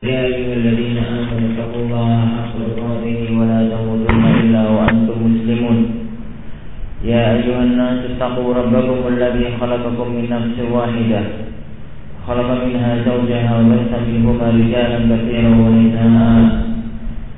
[0.00, 5.78] يا أيها الذين آمنوا اتقوا الله حق تقاته ولا تموتن إلا وأنتم مسلمون.
[7.04, 11.20] يا أيها الناس اتقوا ربكم الذي خلقكم من نفس واحدة.
[12.28, 16.44] خلق منها زوجها وبث منهما رجالا كثيرا ونساء.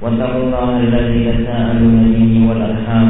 [0.03, 3.09] واتقوا الله الذي تساءلون به والأرحام.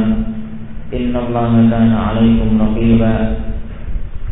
[0.96, 3.14] إن الله كان عليكم رقيبا.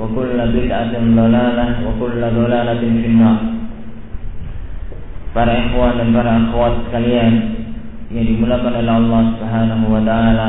[0.00, 3.38] وكل بدعة ضلالة وكل ضلالة في النار
[5.30, 7.32] Para ikhwan dan para akhwat sekalian
[8.10, 10.48] yang dimulakan oleh Allah Subhanahu wa taala.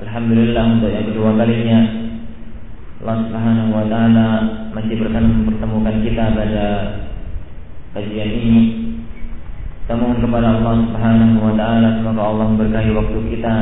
[0.00, 1.80] Alhamdulillah untuk yang kedua kalinya
[3.04, 4.28] Allah Subhanahu wa taala
[4.72, 6.66] masih berkenan mempertemukan kita pada
[7.92, 8.60] kajian ini.
[9.84, 13.54] Kita mohon kepada Allah Subhanahu wa taala semoga Allah memberkahi waktu kita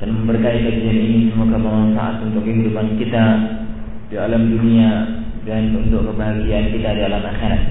[0.00, 3.24] dan memberkahi kajian ini semoga bermanfaat untuk kehidupan kita
[4.09, 4.91] di alam dunia
[5.45, 7.63] dan untuk kebahagiaan kita di alam akhirat.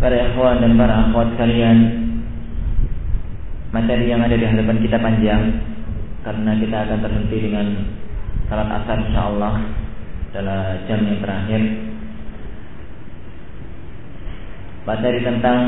[0.00, 1.78] Para ikhwan dan para akhwat sekalian,
[3.72, 5.42] materi yang ada di hadapan kita panjang
[6.24, 7.66] karena kita akan terhenti dengan
[8.48, 9.54] salat asar insyaallah
[10.32, 11.62] dalam jam yang terakhir.
[14.88, 15.60] Materi tentang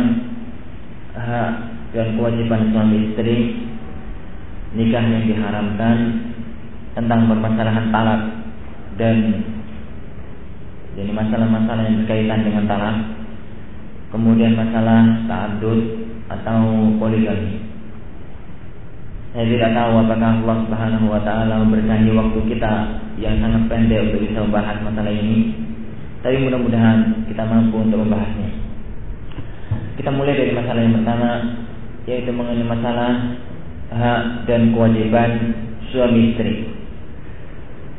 [1.12, 1.52] hak
[1.92, 3.68] dan kewajiban suami istri,
[4.72, 5.96] nikah yang diharamkan,
[6.96, 8.41] tentang permasalahan talak
[9.00, 9.44] dan
[10.92, 12.96] jadi masalah-masalah yang berkaitan dengan talak
[14.12, 15.80] kemudian masalah ta'adud
[16.28, 17.64] atau poligami.
[19.32, 22.72] Saya tidak tahu apakah Allah Subhanahu wa taala memberkahi waktu kita
[23.16, 25.56] yang sangat pendek untuk bisa membahas masalah ini
[26.20, 28.50] tapi mudah-mudahan kita mampu untuk membahasnya.
[29.96, 31.30] Kita mulai dari masalah yang pertama
[32.04, 33.10] yaitu mengenai masalah
[33.88, 35.30] hak dan kewajiban
[35.88, 36.81] suami istri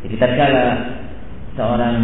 [0.03, 0.67] jadi tatkala
[1.55, 1.97] seorang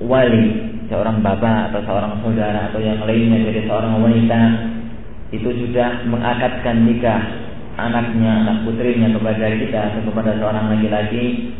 [0.00, 0.44] wali,
[0.88, 4.40] seorang bapak atau seorang saudara atau yang lainnya dari seorang wanita
[5.34, 7.20] itu sudah mengakadkan nikah
[7.74, 11.52] anaknya, anak putrinya kepada kita atau kepada seorang laki-laki,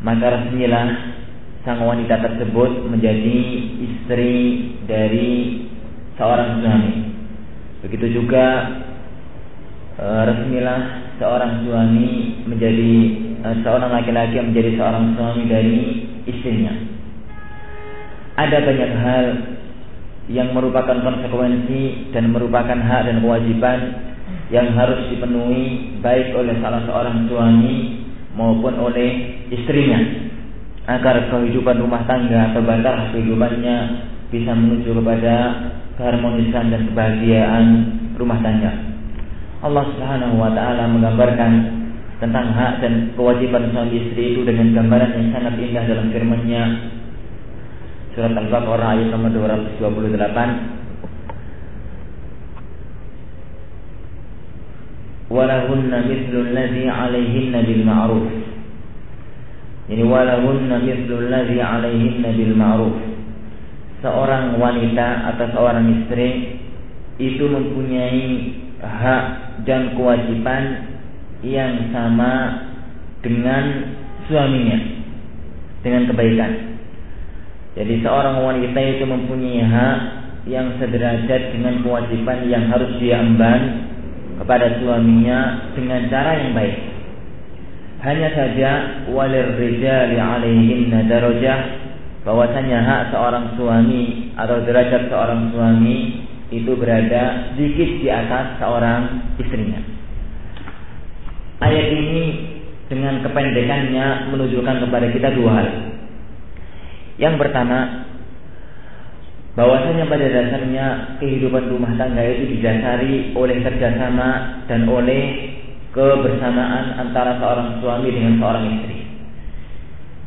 [0.00, 0.86] maka resmilah
[1.66, 3.40] sang wanita tersebut menjadi
[3.82, 4.34] istri
[4.86, 5.66] dari
[6.14, 6.94] seorang suami.
[7.82, 8.46] Begitu juga
[9.98, 10.80] e, resmilah
[11.18, 13.25] seorang suami menjadi
[13.62, 15.78] seorang laki-laki menjadi seorang suami dari
[16.26, 16.74] istrinya.
[18.36, 19.26] Ada banyak hal
[20.26, 23.78] yang merupakan konsekuensi dan merupakan hak dan kewajiban
[24.50, 28.02] yang harus dipenuhi baik oleh salah seorang suami
[28.34, 30.26] maupun oleh istrinya
[30.86, 33.76] agar kehidupan rumah tangga atau batas kehidupannya
[34.30, 35.34] bisa menuju kepada
[35.98, 37.64] keharmonisan dan kebahagiaan
[38.18, 38.70] rumah tangga.
[39.62, 41.52] Allah Subhanahu wa taala menggambarkan
[42.16, 46.64] tentang hak dan kewajiban suami istri itu dengan gambaran yang sangat indah dalam firman-Nya.
[48.16, 50.76] Surat Al-Baqarah ayat nomor 228
[55.28, 58.32] walahunna mithlu alladhi 'alaihinna bil ma'ruf.
[59.92, 62.96] Jadi walahunna mithlu alladhi 'alaihinna bil ma'ruf.
[64.00, 66.56] Seorang wanita atau seorang istri
[67.20, 69.24] itu mempunyai hak
[69.68, 70.95] dan kewajiban
[71.44, 72.32] yang sama
[73.20, 73.64] dengan
[74.28, 74.78] suaminya
[75.86, 76.52] dengan kebaikan.
[77.76, 79.98] Jadi seorang wanita itu mempunyai hak
[80.48, 83.86] yang sederajat dengan kewajiban yang harus dia emban
[84.40, 86.76] kepada suaminya dengan cara yang baik.
[88.02, 88.70] Hanya saja
[89.10, 91.60] walir rijali alaihinna darajah
[92.26, 99.95] bahwasanya hak seorang suami atau derajat seorang suami itu berada sedikit di atas seorang istrinya.
[101.56, 102.24] Ayat ini
[102.92, 105.68] dengan kependekannya menunjukkan kepada kita dua hal.
[107.16, 108.04] Yang pertama,
[109.56, 110.86] bahwasanya pada dasarnya
[111.16, 115.22] kehidupan rumah tangga itu didasari oleh kerjasama dan oleh
[115.96, 118.96] kebersamaan antara seorang suami dengan seorang istri.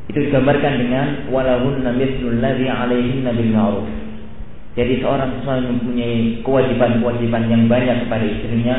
[0.09, 3.87] Itu digambarkan dengan walahun mislul ladzi alaihinna bil ma'ruf.
[4.73, 8.75] Jadi seorang suami mempunyai kewajiban-kewajiban yang banyak kepada istrinya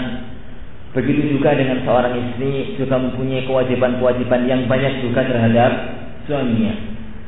[0.90, 5.70] Begitu juga dengan seorang istri juga mempunyai kewajiban-kewajiban yang banyak juga terhadap
[6.26, 6.74] suaminya.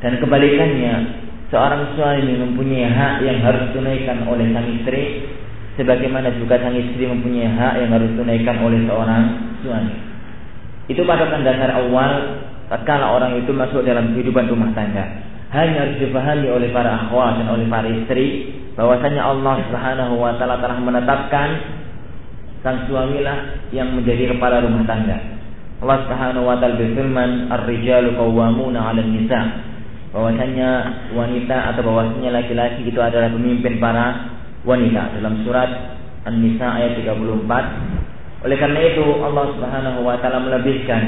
[0.03, 0.93] Dan kebalikannya,
[1.47, 5.31] seorang suami mempunyai hak yang harus tunaikan oleh sang istri
[5.79, 9.23] sebagaimana juga sang istri mempunyai hak yang harus tunaikan oleh seorang
[9.63, 9.95] suami.
[10.91, 15.07] Itu patokan dasar awal tatkala orang itu masuk dalam kehidupan rumah tangga.
[15.55, 20.57] Hanya harus dipahami oleh para akhwat dan oleh para istri bahwasanya Allah Subhanahu wa taala
[20.57, 21.49] telah menetapkan
[22.63, 25.19] sang suamilah yang menjadi kepala rumah tangga.
[25.83, 29.41] Allah Subhanahu wa taala berfirman, "Ar-rijalu qawwamuna 'alan nisa."
[30.15, 30.69] Bahwasanya
[31.11, 34.31] wanita atau bahwasanya laki-laki itu adalah pemimpin para
[34.63, 37.67] wanita dalam surat An-Nisa ayat 34.
[38.47, 41.03] Oleh karena itu Allah Subhanahu wa taala melebihkan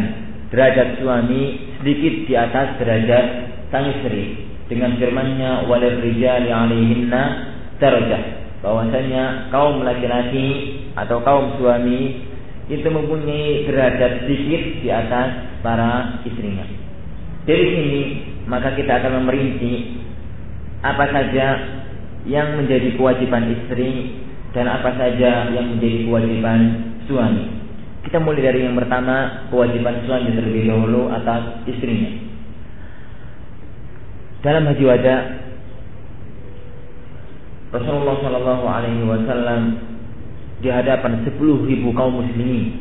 [0.52, 3.26] derajat suami sedikit di atas derajat
[3.72, 7.24] sang istri dengan firman-Nya walil rijali 'alaihinna
[7.80, 8.24] darajah
[8.66, 12.24] bahwasanya kaum laki-laki atau kaum suami
[12.66, 16.66] itu mempunyai derajat sedikit di atas para istrinya.
[17.46, 18.04] Dari sini
[18.50, 20.02] maka kita akan memerinci
[20.82, 21.48] apa saja
[22.26, 24.18] yang menjadi kewajiban istri
[24.58, 26.62] dan apa saja yang menjadi kewajiban
[27.06, 27.54] suami.
[28.06, 32.12] Kita mulai dari yang pertama kewajiban suami terlebih dahulu atas istrinya.
[34.46, 35.18] Dalam haji wada
[37.74, 39.62] Rasulullah Shallallahu Alaihi Wasallam
[40.66, 42.74] di hadapan sepuluh ribu kaum muslimin.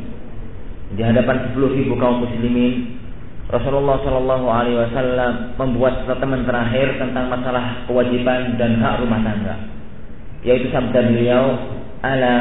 [0.96, 2.96] Di hadapan sepuluh ribu kaum muslimin
[3.44, 9.54] Rasulullah Shallallahu Alaihi Wasallam membuat statement terakhir tentang masalah kewajiban dan hak rumah tangga
[10.44, 11.56] yaitu sabda beliau
[12.04, 12.34] ala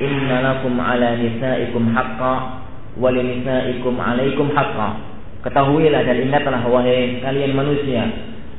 [0.00, 2.34] inna lakum ala nisaikum haqqa
[2.96, 5.00] wa li nisaikum alaikum haqqa.
[5.40, 8.04] Ketahuilah dan ingatlah wahai kalian manusia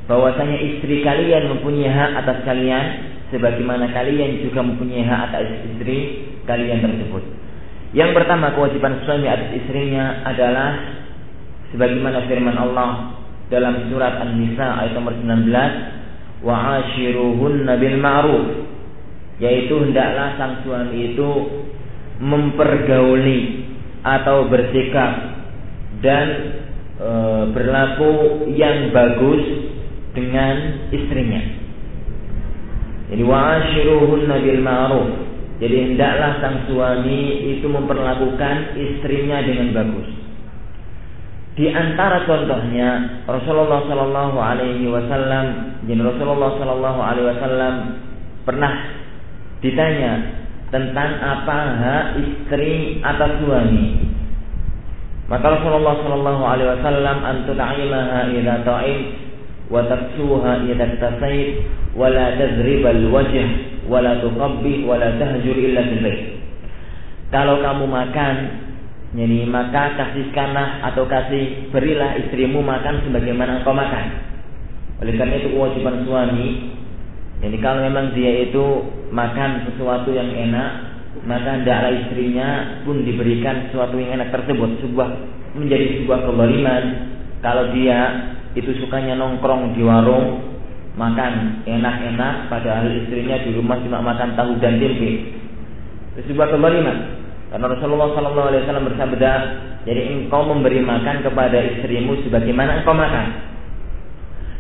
[0.10, 2.86] bahwasanya istri kalian mempunyai hak atas kalian
[3.30, 7.24] sebagaimana kalian juga mempunyai hak atas istri kalian tersebut.
[7.92, 10.70] Yang pertama kewajiban suami atas istrinya adalah
[11.76, 13.20] sebagaimana firman Allah
[13.52, 15.52] dalam surat An-Nisa ayat nomor 19
[16.42, 18.46] wa ashiruhunna bil ma'ruf
[19.42, 21.30] yaitu hendaklah sang suami itu
[22.22, 23.66] mempergauli
[24.06, 25.42] atau bersikap
[26.06, 26.28] dan
[26.98, 27.10] e,
[27.50, 29.42] berlaku yang bagus
[30.14, 31.42] dengan istrinya.
[33.12, 35.10] Jadi wa'ashiruhunna bil ma'ruf.
[35.62, 40.10] Jadi hendaklah sang suami itu memperlakukan istrinya dengan bagus.
[41.54, 47.74] Di antara contohnya Rasulullah Shallallahu Alaihi Wasallam, jadi Rasulullah Shallallahu Alaihi Wasallam
[48.42, 48.74] pernah
[49.62, 50.13] ditanya
[50.74, 54.02] tentang apa hak istri atas suami.
[55.30, 59.00] Maka Rasulullah Shallallahu Alaihi Wasallam antutaimaha idza ta'im
[59.69, 65.81] wa taksuha idza tasait wala tazribal wajh wala wala tahjur illa.
[67.31, 68.36] Kalau kamu makan,
[69.16, 74.06] jadi maka kasihkanlah atau kasih berilah istrimu makan sebagaimana engkau makan.
[75.01, 76.75] Oleh karena itu kewajiban suami,
[77.42, 78.66] jadi kalau memang dia itu
[79.10, 80.72] makan sesuatu yang enak,
[81.25, 85.10] maka hendaklah istrinya pun diberikan sesuatu yang enak tersebut, sebuah
[85.56, 86.84] menjadi sebuah kezaliman
[87.44, 88.00] kalau dia
[88.56, 90.50] itu sukanya nongkrong di warung
[91.01, 95.33] makan enak-enak padahal istrinya di rumah cuma makan tahu dan tempe.
[96.13, 96.98] Itu sebuah kezaliman.
[97.50, 99.31] Karena Rasulullah Sallallahu Alaihi Wasallam bersabda,
[99.83, 103.27] jadi engkau memberi makan kepada istrimu sebagaimana engkau makan.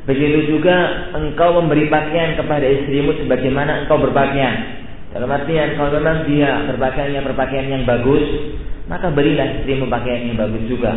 [0.09, 0.75] Begitu juga
[1.13, 4.81] engkau memberi pakaian kepada istrimu sebagaimana engkau berpakaian.
[5.13, 8.25] Dalam artian kalau memang dia berpakaiannya berpakaian yang bagus,
[8.89, 10.91] maka berilah istrimu pakaian yang bagus juga.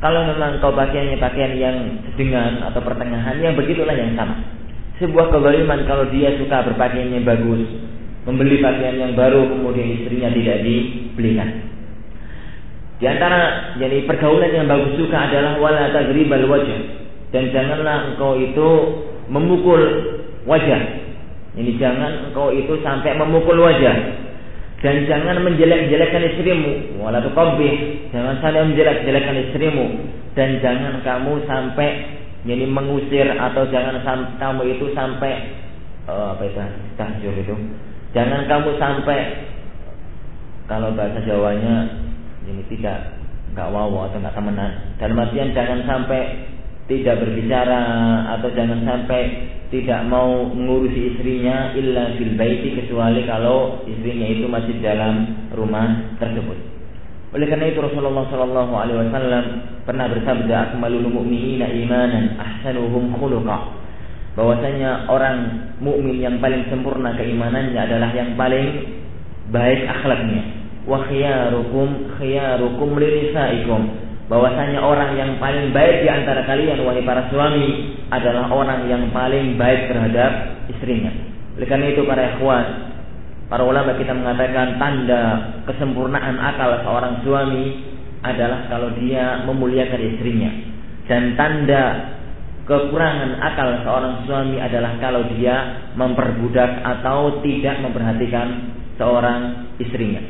[0.00, 1.76] Kalau memang engkau pakaiannya pakaian yang
[2.08, 4.58] sedengan atau pertengahan, yang begitulah yang sama
[4.98, 7.62] sebuah kezaliman kalau dia suka berpakaiannya bagus,
[8.26, 11.48] membeli pakaian yang baru kemudian istrinya tidak dibelikan.
[12.98, 16.80] Di antara jadi pergaulan yang bagus juga adalah wala tagribal wajah.
[17.30, 18.68] Dan janganlah engkau itu
[19.30, 19.82] memukul
[20.50, 20.82] wajah.
[21.54, 24.26] Ini jangan engkau itu sampai memukul wajah.
[24.82, 26.98] Dan jangan menjelek-jelekkan istrimu.
[26.98, 28.10] Wala tuqabbih.
[28.10, 29.86] Jangan sampai menjelek-jelekkan istrimu.
[30.34, 32.17] Dan jangan kamu sampai
[32.48, 34.00] jadi mengusir atau jangan
[34.40, 35.52] kamu itu sampai
[36.08, 36.58] uh, apa itu
[36.96, 37.54] tahjur itu
[38.16, 39.20] jangan kamu sampai
[40.64, 41.92] kalau bahasa Jawanya
[42.48, 43.20] ini tidak
[43.52, 46.48] nggak wow atau nggak temenan dalam artian jangan sampai
[46.88, 47.84] tidak berbicara
[48.36, 49.20] atau jangan sampai
[49.68, 56.56] tidak mau mengurusi istrinya illa fil baiti kecuali kalau istrinya itu masih dalam rumah tersebut.
[57.36, 59.44] Oleh karena itu Rasulullah Shallallahu Alaihi Wasallam
[59.88, 63.80] pernah bersabda, "Akmalul mu'minina imanan, ahsanuhum khuluqa."
[64.36, 65.36] Bahwasanya orang
[65.80, 68.86] mukmin yang paling sempurna keimanannya adalah yang paling
[69.48, 70.44] baik akhlaknya.
[70.84, 73.82] Wa khiyarukum khiyarukum linisaikum.
[74.28, 79.56] Bahwasanya orang yang paling baik di antara kalian wahai para suami adalah orang yang paling
[79.56, 81.10] baik terhadap istrinya.
[81.56, 82.88] Oleh karena itu para ikhwan
[83.48, 85.22] Para ulama kita mengatakan tanda
[85.64, 87.87] kesempurnaan akal seorang suami
[88.22, 90.50] adalah kalau dia memuliakan istrinya.
[91.08, 91.84] Dan tanda
[92.68, 100.20] kekurangan akal seorang suami adalah kalau dia memperbudak atau tidak memperhatikan seorang istrinya.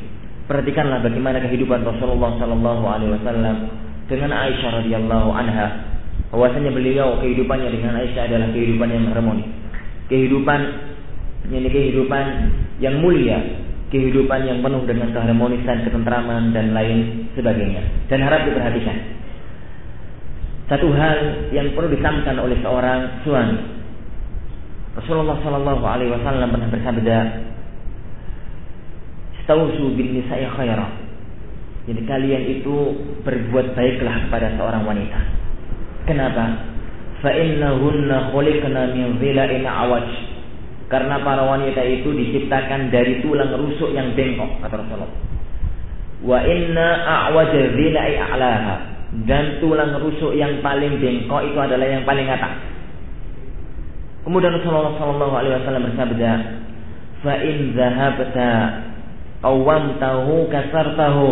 [0.46, 3.56] Perhatikanlah bagaimana kehidupan Rasulullah Sallallahu Alaihi Wasallam
[4.08, 5.68] dengan Aisyah radhiyallahu anha.
[6.32, 9.44] Bahwasanya beliau kehidupannya dengan Aisyah adalah kehidupan yang harmoni.
[10.08, 10.60] Kehidupan
[11.48, 12.24] ini kehidupan
[12.80, 13.40] yang mulia,
[13.88, 17.82] kehidupan yang penuh dengan keharmonisan, ketentraman dan lain sebagainya.
[18.12, 18.96] Dan harap diperhatikan.
[20.68, 23.56] Satu hal yang perlu disampaikan oleh seorang suami.
[25.00, 27.18] Rasulullah Shallallahu Alaihi Wasallam pernah bersabda,
[29.46, 31.08] "Stausu bin nisa'i khaira."
[31.88, 32.76] Jadi kalian itu
[33.24, 35.20] berbuat baiklah kepada seorang wanita.
[36.04, 36.68] Kenapa?
[37.24, 40.27] Fa innahunna khuliqna min dhila'in awaj
[40.88, 45.12] karena para wanita itu diciptakan dari tulang rusuk yang bengkok, kata Rasulullah.
[46.24, 48.76] Wa inna a'waja a'laha.
[49.28, 52.56] Dan tulang rusuk yang paling bengkok itu adalah yang paling atas.
[54.24, 56.32] Kemudian Rasulullah Shallallahu Alaihi Wasallam bersabda,
[57.24, 58.52] "Fa in zahabta
[59.40, 61.28] tahu kasar tahu."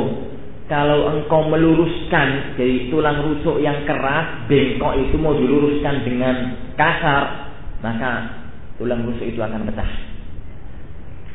[0.66, 7.54] Kalau engkau meluruskan dari tulang rusuk yang keras, bengkok itu mau diluruskan dengan kasar,
[7.86, 8.35] maka
[8.76, 9.90] tulang rusuk itu akan pecah.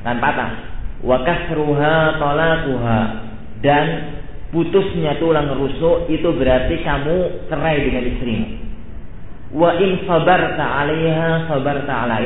[0.05, 0.51] Akan patah.
[1.01, 3.00] Wa kasruha talaquha
[3.65, 3.86] dan
[4.53, 8.48] putusnya tulang rusuk itu berarti kamu cerai dengan istrimu.
[9.51, 12.17] Wa in sabarta 'alaiha sabarta 'ala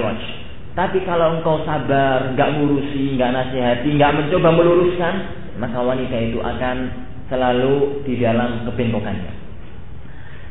[0.75, 5.15] Tapi kalau engkau sabar, nggak ngurusi, nggak nasihati, nggak mencoba meluruskan,
[5.55, 6.77] maka wanita itu akan
[7.31, 9.33] selalu di dalam kebengkokannya.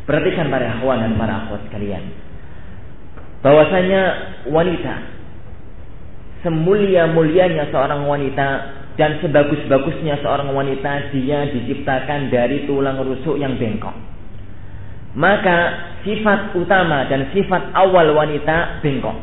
[0.09, 2.24] Perhatikan para akhwan dan para akhwat sekalian
[3.45, 4.03] bahwasanya
[4.49, 4.95] wanita
[6.45, 8.49] semulia-mulianya seorang wanita
[8.95, 13.97] dan sebagus-bagusnya seorang wanita dia diciptakan dari tulang rusuk yang bengkok.
[15.15, 15.59] Maka
[16.03, 19.15] sifat utama dan sifat awal wanita bengkok,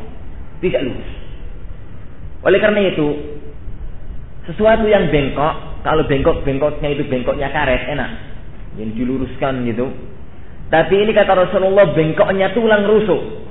[0.60, 1.10] tidak lurus.
[2.42, 3.08] Oleh karena itu,
[4.50, 8.10] sesuatu yang bengkok, kalau bengkok-bengkoknya itu bengkoknya karet enak,
[8.80, 9.88] yang diluruskan gitu.
[10.72, 13.41] Tapi ini kata Rasulullah bengkoknya tulang rusuk,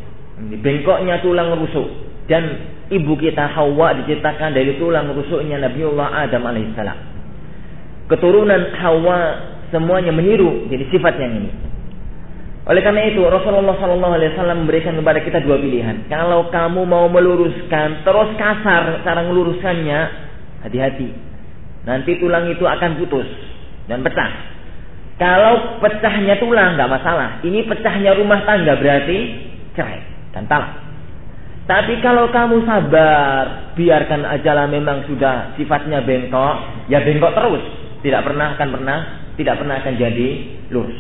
[0.49, 1.87] bengkoknya tulang rusuk
[2.25, 2.43] dan
[2.91, 6.97] ibu kita Hawa diciptakan dari tulang rusuknya Nabiullah Adam alaihissalam.
[8.11, 9.17] Keturunan Hawa
[9.71, 11.51] semuanya meniru jadi sifat yang ini.
[12.61, 16.05] Oleh karena itu Rasulullah Shallallahu Alaihi Wasallam memberikan kepada kita dua pilihan.
[16.05, 19.99] Kalau kamu mau meluruskan terus kasar cara meluruskannya,
[20.61, 21.09] hati-hati.
[21.89, 23.25] Nanti tulang itu akan putus
[23.89, 24.29] dan pecah.
[25.17, 27.41] Kalau pecahnya tulang nggak masalah.
[27.41, 29.17] Ini pecahnya rumah tangga berarti
[29.73, 30.91] cerai dan talak.
[31.69, 37.63] Tapi kalau kamu sabar, biarkan ajalah memang sudah sifatnya bengkok, ya bengkok terus.
[38.01, 38.97] Tidak pernah akan pernah,
[39.37, 40.29] tidak pernah akan jadi
[40.73, 40.99] lurus.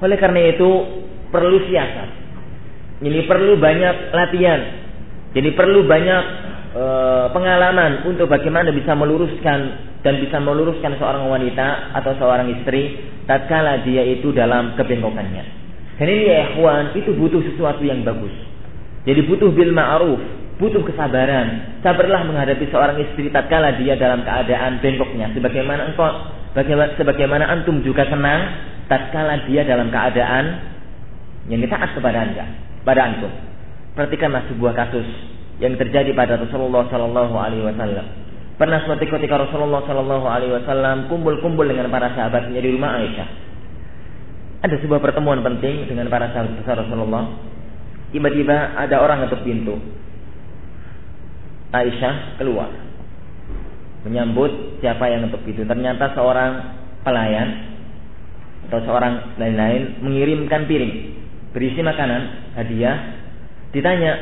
[0.00, 0.70] Oleh karena itu
[1.28, 2.08] perlu siasat.
[3.04, 4.60] Ini perlu banyak latihan.
[5.30, 6.22] Jadi perlu banyak
[6.74, 6.84] e,
[7.30, 9.60] pengalaman untuk bagaimana bisa meluruskan
[10.02, 12.98] dan bisa meluruskan seorang wanita atau seorang istri
[13.28, 15.44] tatkala dia itu dalam kebengkokannya.
[16.00, 18.49] Dan ini ya ikhwan, itu butuh sesuatu yang bagus.
[19.08, 20.20] Jadi butuh bil ma'ruf,
[20.60, 21.80] butuh kesabaran.
[21.80, 25.32] Sabarlah menghadapi seorang istri tatkala dia dalam keadaan bengkoknya.
[25.32, 26.08] Sebagaimana engkau
[26.52, 28.60] bagaimana sebagaimana antum juga senang
[28.92, 30.44] tatkala dia dalam keadaan
[31.48, 32.44] yang taat kepada Anda,
[32.84, 33.32] pada antum.
[33.96, 35.08] Perhatikanlah sebuah kasus
[35.64, 38.06] yang terjadi pada Rasulullah sallallahu alaihi wasallam.
[38.60, 43.28] Pernah suatu ketika Rasulullah sallallahu alaihi wasallam kumpul-kumpul dengan para sahabatnya di rumah Aisyah.
[44.60, 47.49] Ada sebuah pertemuan penting dengan para sahabat besar Rasulullah
[48.10, 49.78] Tiba-tiba ada orang ngetuk pintu.
[51.70, 52.70] Aisyah keluar.
[54.02, 55.62] Menyambut siapa yang ngetuk pintu.
[55.62, 56.52] Ternyata seorang
[57.06, 57.70] pelayan
[58.66, 60.94] atau seorang lain-lain mengirimkan piring
[61.54, 63.22] berisi makanan, hadiah.
[63.70, 64.12] Ditanya,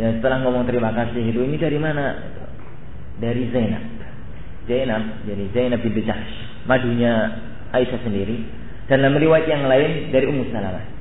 [0.00, 2.16] ya setelah ngomong terima kasih itu, ini dari mana?
[3.20, 3.84] Dari Zainab.
[4.64, 6.64] Zainab, jadi Zainab bin Jahsh.
[6.64, 7.12] Madunya
[7.76, 8.40] Aisyah sendiri.
[8.88, 10.99] Dan dalam riwayat yang lain dari Ummu Salamah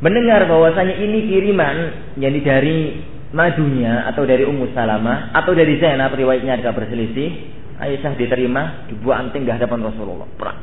[0.00, 1.76] mendengar bahwasanya ini kiriman
[2.16, 8.92] yang dari madunya atau dari Ummu Salamah atau dari Zainab riwayatnya agak berselisih Aisyah diterima
[8.92, 10.28] dibuat anting di hadapan Rasulullah.
[10.36, 10.58] Perang.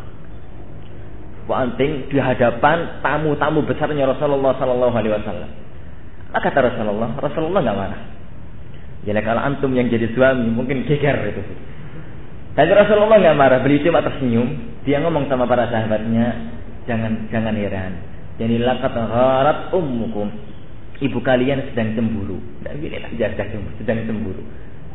[1.49, 5.49] Buat anting di hadapan tamu-tamu besarnya Rasulullah Sallallahu Alaihi Wasallam.
[6.29, 7.09] Maka kata Rasulullah?
[7.17, 8.01] Rasulullah nggak marah.
[9.01, 11.41] Jadi kalau antum yang jadi suami mungkin geger itu.
[12.53, 14.77] Tapi Rasulullah nggak marah beliau cuma tersenyum.
[14.85, 16.53] Dia ngomong sama para sahabatnya
[16.85, 18.93] jangan jangan heran jadi lakat
[19.73, 20.29] ummukum.
[20.97, 22.37] Ibu kalian sedang cemburu.
[22.61, 23.73] Dan gini lah cemburu.
[23.81, 24.41] Sedang cemburu.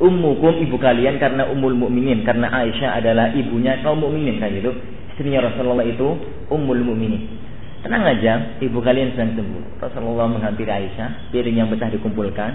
[0.03, 4.75] ummukum ibu kalian karena ummul mukminin karena Aisyah adalah ibunya kaum mukminin kan gitu.
[5.15, 6.19] Istrinya Rasulullah itu
[6.51, 7.39] ummul mukminin.
[7.83, 9.83] Tenang aja, ibu kalian sedang sembuh.
[9.83, 12.51] Rasulullah menghampiri Aisyah, piring yang pecah dikumpulkan.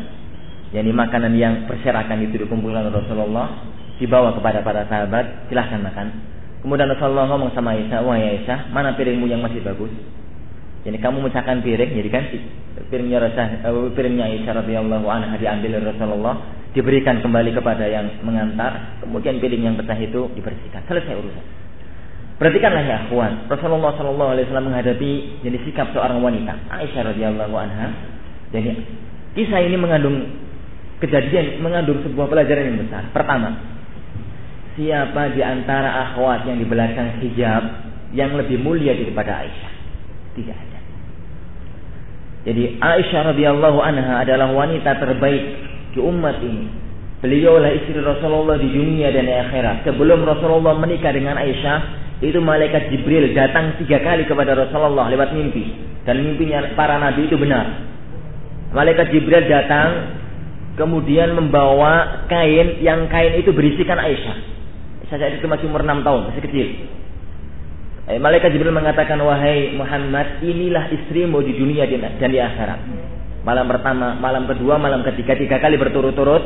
[0.76, 3.64] Yani makanan yang berserakan itu dikumpulkan Rasulullah,
[4.00, 6.08] dibawa kepada para sahabat, silahkan makan.
[6.64, 9.92] Kemudian Rasulullah ngomong sama Aisyah, wah Aisyah, mana piringmu yang masih bagus?
[10.88, 12.24] Jadi kamu mecahkan piring, jadi kan
[12.88, 16.40] piringnya Rasul, uh, piringnya Aisyah radhiyallahu anha diambil Rasulullah,
[16.72, 20.88] diberikan kembali kepada yang mengantar, kemudian piring yang pecah itu dibersihkan.
[20.88, 21.46] Selesai urusan.
[22.40, 25.12] Perhatikanlah ya akhwan, Rasulullah Shallallahu Alaihi Wasallam menghadapi
[25.44, 27.88] jadi sikap seorang wanita Aisyah radhiyallahu anha.
[28.56, 28.72] Jadi
[29.36, 30.24] kisah ini mengandung
[31.04, 33.12] kejadian, mengandung sebuah pelajaran yang besar.
[33.12, 33.60] Pertama,
[34.80, 37.64] siapa di antara akhwat yang di belakang hijab
[38.16, 39.74] yang lebih mulia daripada Aisyah?
[40.38, 40.77] Tidak ada.
[42.46, 45.44] Jadi Aisyah radhiyallahu anha adalah wanita terbaik
[45.96, 46.68] di umat ini.
[47.18, 49.88] Beliaulah istri Rasulullah di dunia dan di akhirat.
[49.90, 51.78] Sebelum Rasulullah menikah dengan Aisyah,
[52.22, 55.70] itu malaikat Jibril datang tiga kali kepada Rasulullah lewat mimpi
[56.02, 57.86] dan mimpinya para nabi itu benar.
[58.74, 60.18] Malaikat Jibril datang
[60.78, 64.38] kemudian membawa kain yang kain itu berisikan Aisyah.
[65.14, 66.68] Saya itu masih umur enam tahun, masih kecil.
[68.08, 72.80] Eh, malaikat Jibril mengatakan, wahai Muhammad, inilah istrimu di dunia dan di akhirat.
[73.44, 76.44] Malam pertama, malam kedua, malam ketiga, tiga kali berturut-turut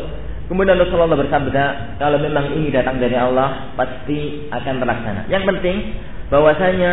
[0.52, 5.32] Kemudian Rasulullah bersabda, kalau memang ini datang dari Allah, pasti akan terlaksana.
[5.32, 5.96] Yang penting,
[6.28, 6.92] bahwasanya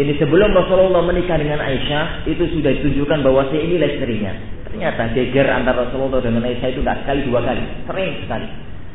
[0.00, 4.32] jadi sebelum Rasulullah menikah dengan Aisyah, itu sudah ditunjukkan bahwa inilah istrinya.
[4.64, 8.48] Ternyata geger antara Rasulullah dengan Aisyah itu tidak sekali dua kali, sering sekali.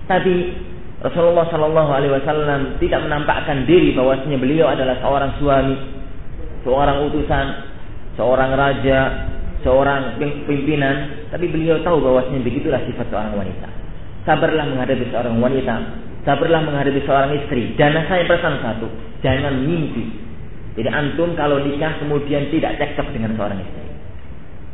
[0.09, 0.33] Tapi
[1.05, 5.77] Rasulullah Shallallahu Alaihi Wasallam tidak menampakkan diri bahwasanya beliau adalah seorang suami,
[6.65, 7.45] seorang utusan,
[8.17, 9.29] seorang raja,
[9.62, 10.17] seorang
[10.50, 13.69] pimpinan, tapi beliau tahu bahwasanya begitulah sifat seorang wanita.
[14.25, 15.75] Sabarlah menghadapi seorang wanita,
[16.25, 17.77] sabarlah menghadapi seorang istri.
[17.77, 18.89] Dan saya pesan satu,
[19.21, 20.09] jangan mimpi.
[20.74, 23.86] Jadi antum kalau nikah kemudian tidak cekcok dengan seorang istri.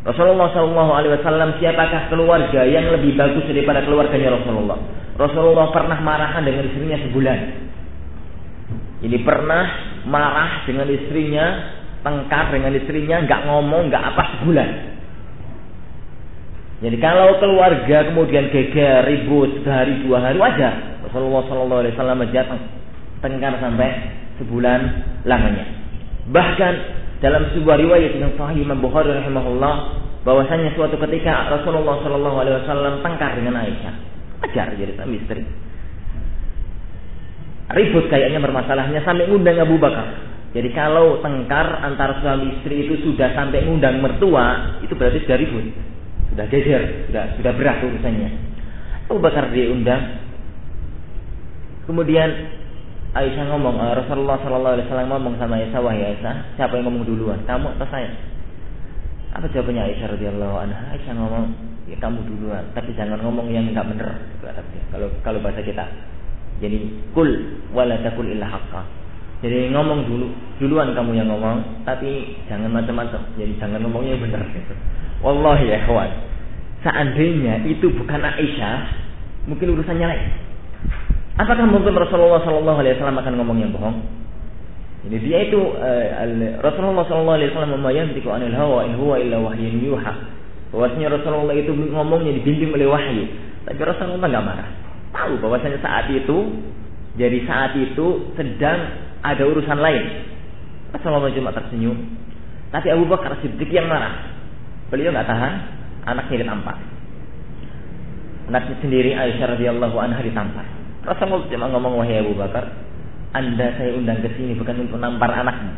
[0.08, 4.80] Rasulullah Wasallam siapakah keluarga yang lebih bagus daripada keluarganya Rasulullah?
[5.22, 7.40] Rasulullah pernah marahan dengan istrinya sebulan.
[9.02, 9.66] Ini pernah
[10.10, 11.46] marah dengan istrinya
[12.02, 14.70] tengkar dengan istrinya, nggak ngomong, nggak apa sebulan.
[16.82, 20.98] Jadi kalau keluarga kemudian geger, ribut sehari dua hari wajar.
[21.06, 22.62] Rasulullah Shallallahu Alaihi Wasallam datang
[23.22, 23.90] tengkar sampai
[24.42, 24.82] sebulan
[25.30, 25.66] lamanya.
[26.34, 26.74] Bahkan
[27.22, 29.74] dalam sebuah riwayat yang sahih Imam Bukhari rahimahullah
[30.26, 34.11] bahwasanya suatu ketika Rasulullah Shallallahu Alaihi Wasallam tengkar dengan Aisyah.
[34.42, 35.42] Wajar jadi suami istri.
[37.72, 40.32] Ribut kayaknya bermasalahnya sampai ngundang Abu Bakar.
[40.52, 45.66] Jadi kalau tengkar antara suami istri itu sudah sampai ngundang mertua, itu berarti sudah ribut,
[46.36, 48.30] sudah geger, sudah sudah berat urusannya.
[49.08, 50.20] Abu Bakar diundang.
[51.88, 52.30] Kemudian
[53.12, 57.04] Aisyah ngomong, eh, Rasulullah Shallallahu Alaihi Wasallam ngomong sama Aisyah, wahai Aisyah, siapa yang ngomong
[57.04, 58.08] duluan, kamu atau saya?
[59.36, 60.96] Apa jawabannya Aisyah radhiyallahu anha?
[60.96, 61.52] Aisyah ngomong,
[61.92, 64.16] ya kamu duluan, tapi jangan ngomong yang nggak benar.
[64.96, 65.84] Kalau kalau bahasa kita,
[66.64, 66.80] jadi
[67.12, 67.28] kul
[67.76, 68.48] wala takul illa
[69.42, 70.30] jadi ngomong dulu,
[70.62, 73.26] duluan kamu yang ngomong, tapi jangan macam-macam.
[73.42, 74.74] Jadi jangan ngomongnya yang benar gitu.
[75.26, 76.12] Wallahi ya kawan.
[76.86, 78.78] Seandainya itu bukan Aisyah,
[79.50, 80.26] mungkin urusannya lain.
[81.42, 83.98] Apakah mungkin Rasulullah Shallallahu Alaihi Wasallam akan ngomong yang bohong?
[85.10, 86.06] Ini dia itu uh,
[86.62, 90.14] Rasulullah Shallallahu Alaihi Wasallam memayantiku anil hawa in huwa illa wahyun yuha.
[90.72, 93.24] Bahwasanya Rasulullah itu ngomongnya dibimbing oleh wahyu.
[93.68, 94.70] Tapi Rasulullah nggak marah.
[95.12, 96.38] Tahu bahwasanya saat itu,
[97.20, 98.80] jadi saat itu sedang
[99.20, 100.04] ada urusan lain.
[100.96, 101.98] Rasulullah cuma tersenyum.
[102.72, 104.32] Tapi Abu Bakar Siddiq yang marah.
[104.88, 105.54] Beliau nggak tahan,
[106.08, 106.80] anaknya ditampar.
[108.48, 110.64] Anaknya sendiri Aisyah radhiyallahu anha ditampar.
[111.04, 112.72] Rasulullah cuma ngomong wahai Abu Bakar,
[113.36, 115.72] Anda saya undang ke sini bukan untuk nampar anakmu.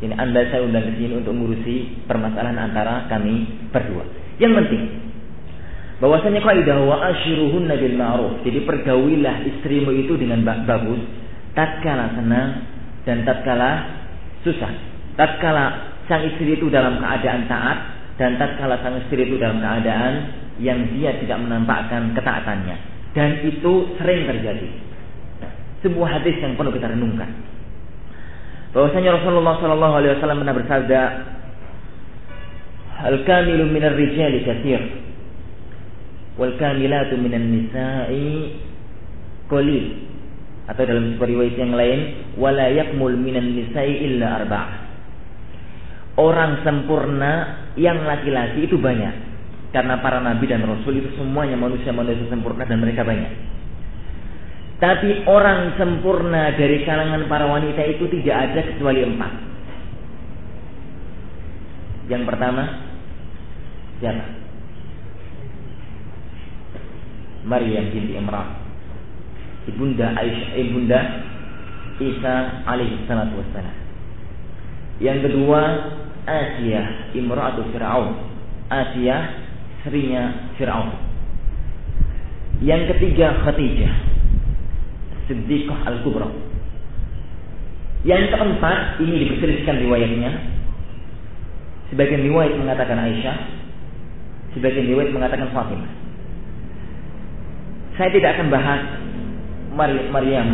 [0.00, 4.17] Ini Anda saya undang ke sini untuk mengurusi permasalahan antara kami berdua.
[4.38, 4.82] Yang penting
[5.98, 8.34] bahwasanya kaidah wa ashiruhunna bil ma'ruf.
[8.46, 11.02] Jadi pergaulilah istrimu itu dengan bagus
[11.58, 12.50] tatkala senang
[13.02, 13.70] dan tatkala
[14.46, 14.70] susah.
[15.18, 15.64] Tatkala
[16.06, 17.78] sang istri itu dalam keadaan taat
[18.14, 20.14] dan tatkala sang istri itu dalam keadaan
[20.62, 22.76] yang dia tidak menampakkan ketaatannya.
[23.14, 24.68] Dan itu sering terjadi.
[25.82, 27.30] Sebuah hadis yang perlu kita renungkan.
[28.74, 31.00] Bahwasanya Rasulullah Shallallahu Alaihi Wasallam pernah bersabda,
[32.98, 34.82] "Al kamilu minar rijali katsir,
[36.34, 38.58] wal kamilatu minan nisa'i
[39.46, 40.10] qalil."
[40.68, 42.00] atau dalam sebuah riwayat yang lain
[42.36, 44.68] wala yakmul minan nisa'i illa arba'ah
[46.20, 49.28] orang sempurna yang laki-laki itu banyak
[49.68, 53.32] Karena para nabi dan rasul itu semuanya manusia-manusia sempurna dan mereka banyak.
[54.80, 59.32] Tapi orang sempurna dari kalangan para wanita itu tidak ada kecuali empat.
[62.08, 62.62] Yang pertama,
[63.98, 64.24] siapa?
[67.48, 68.48] Maryam binti Imran.
[69.68, 71.00] Ibunda Aisyah, ibunda
[71.98, 72.34] Isa
[72.64, 73.76] alaihi salatu wassalam.
[74.98, 75.60] Yang kedua,
[76.28, 78.14] Asia imra'atu Fir'aun.
[78.68, 79.16] Asia
[79.80, 80.92] istrinya Fir'aun.
[82.60, 83.94] Yang ketiga Khadijah
[85.28, 86.28] Siddiqah Al-Kubra.
[88.02, 90.30] Yang keempat ini diperselisihkan riwayatnya.
[91.92, 93.36] Sebagian riwayat mengatakan Aisyah,
[94.58, 95.92] sebagian riwayat mengatakan Fatimah.
[97.94, 98.82] Saya tidak akan bahas
[100.10, 100.48] Maryam,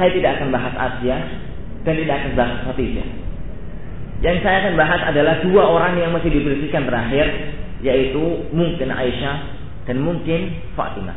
[0.00, 1.16] saya tidak akan bahas Asia,
[1.84, 3.08] dan tidak akan bahas Khadijah.
[4.24, 7.28] Yang saya akan bahas adalah dua orang yang masih dibersihkan terakhir,
[7.84, 9.36] yaitu mungkin Aisyah
[9.84, 11.16] dan mungkin Fatimah.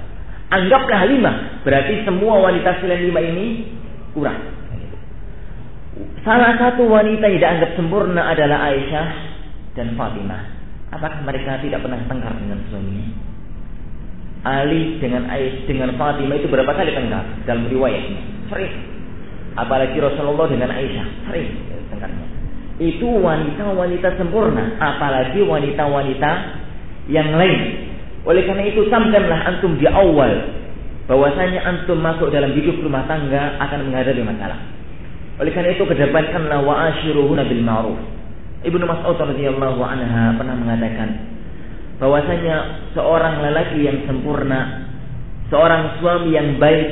[0.52, 1.32] Anggaplah lima,
[1.64, 3.48] berarti semua wanita selain lima ini
[4.12, 4.40] kurang.
[6.24, 9.08] Salah satu wanita yang dianggap sempurna adalah Aisyah
[9.80, 10.57] dan Fatimah.
[10.92, 13.08] Apakah mereka tidak pernah tengkar dengan suaminya?
[14.48, 18.22] Ali dengan Aisyah dengan Fatimah itu berapa kali tengkar dalam riwayatnya?
[18.48, 18.74] Sering.
[19.58, 21.50] Apalagi Rasulullah dengan Aisyah sering
[21.92, 22.38] tengkarnya
[22.78, 26.32] itu wanita-wanita sempurna, apalagi wanita-wanita
[27.10, 27.90] yang lain.
[28.22, 30.30] Oleh karena itu samkanlah antum di awal
[31.10, 34.60] bahwasanya antum masuk dalam hidup rumah tangga akan menghadapi masalah.
[35.42, 37.98] Oleh karena itu kedepankanlah wa ashiruhuna bil ma'ruf.
[38.66, 41.10] Ibnu Mas'ud radhiyallahu anha pernah mengatakan
[42.02, 42.56] bahwasanya
[42.98, 44.90] seorang lelaki yang sempurna,
[45.50, 46.90] seorang suami yang baik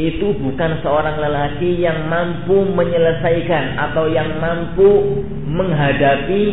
[0.00, 6.44] itu bukan seorang lelaki yang mampu menyelesaikan atau yang mampu menghadapi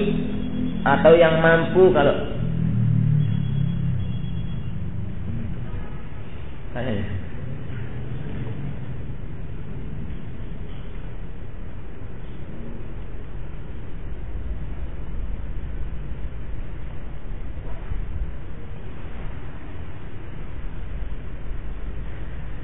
[0.83, 2.15] atau yang mampu kalau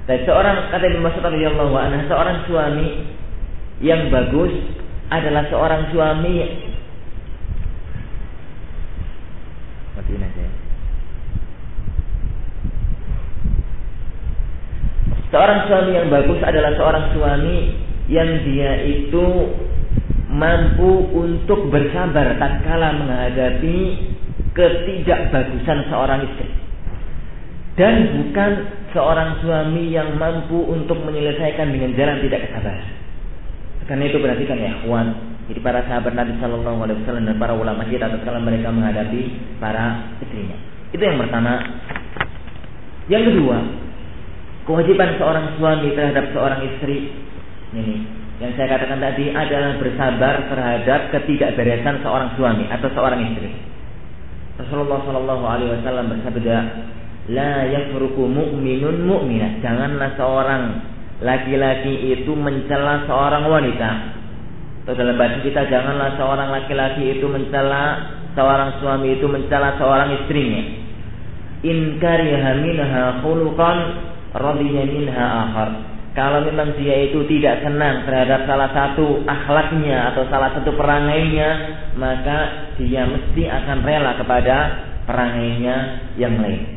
[0.06, 2.88] Dan seorang kata Ibnu Mas'ud radhiyallahu anhu, seorang suami
[3.82, 4.54] yang bagus
[5.10, 6.38] adalah seorang suami.
[15.34, 17.58] Seorang suami yang bagus adalah seorang suami
[18.08, 19.52] yang dia itu
[20.32, 23.80] mampu untuk bersabar tatkala menghadapi
[24.54, 26.65] ketidakbagusan seorang istri
[27.76, 28.52] dan bukan
[28.96, 32.88] seorang suami yang mampu untuk menyelesaikan dengan jalan tidak kesabaran.
[33.86, 35.08] Karena itu perhatikan ya, kawan.
[35.46, 39.22] Jadi para sahabat Nabi Shallallahu Alaihi Wasallam dan para ulama kita tatkala mereka menghadapi
[39.62, 40.58] para istrinya.
[40.90, 41.62] Itu yang pertama.
[43.06, 43.58] Yang kedua,
[44.66, 47.14] kewajiban seorang suami terhadap seorang istri
[47.78, 53.52] ini yang saya katakan tadi adalah bersabar terhadap ketidakberesan seorang suami atau seorang istri.
[54.60, 56.58] Rasulullah Shallallahu Alaihi Wasallam bersabda,
[57.26, 59.58] La yafruku mu'minun mu'minah.
[59.66, 60.64] Janganlah seorang
[61.26, 63.90] laki-laki itu mencela seorang wanita.
[64.86, 70.64] Atau dalam bahasa kita janganlah seorang laki-laki itu mencela seorang suami itu mencela seorang istrinya.
[71.66, 73.78] In kariha minha khuluqan
[74.38, 75.70] radiya minha akhar.
[76.14, 81.50] Kalau memang dia itu tidak senang terhadap salah satu akhlaknya atau salah satu perangainya,
[82.00, 84.56] maka dia mesti akan rela kepada
[85.10, 85.76] perangainya
[86.16, 86.75] yang lain.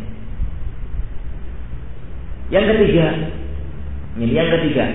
[2.49, 3.07] Yang ketiga,
[4.17, 4.87] ini yang ketiga.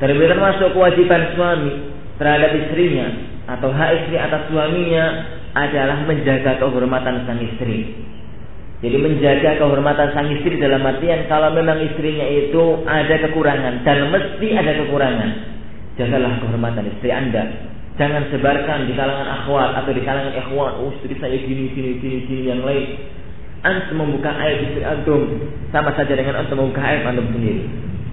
[0.00, 1.72] Terlebih termasuk kewajiban suami
[2.16, 3.06] terhadap istrinya
[3.50, 5.04] atau hak istri atas suaminya
[5.52, 7.92] adalah menjaga kehormatan sang istri.
[8.78, 14.48] Jadi menjaga kehormatan sang istri dalam artian kalau memang istrinya itu ada kekurangan dan mesti
[14.54, 15.30] ada kekurangan,
[15.98, 17.42] jagalah kehormatan istri Anda.
[17.98, 22.18] Jangan sebarkan di kalangan akhwat atau di kalangan ikhwan, oh istri saya gini gini gini
[22.30, 23.17] gini yang lain
[23.66, 25.22] antum membuka aib istri antum
[25.74, 27.66] sama saja dengan antum membuka aib antum sendiri.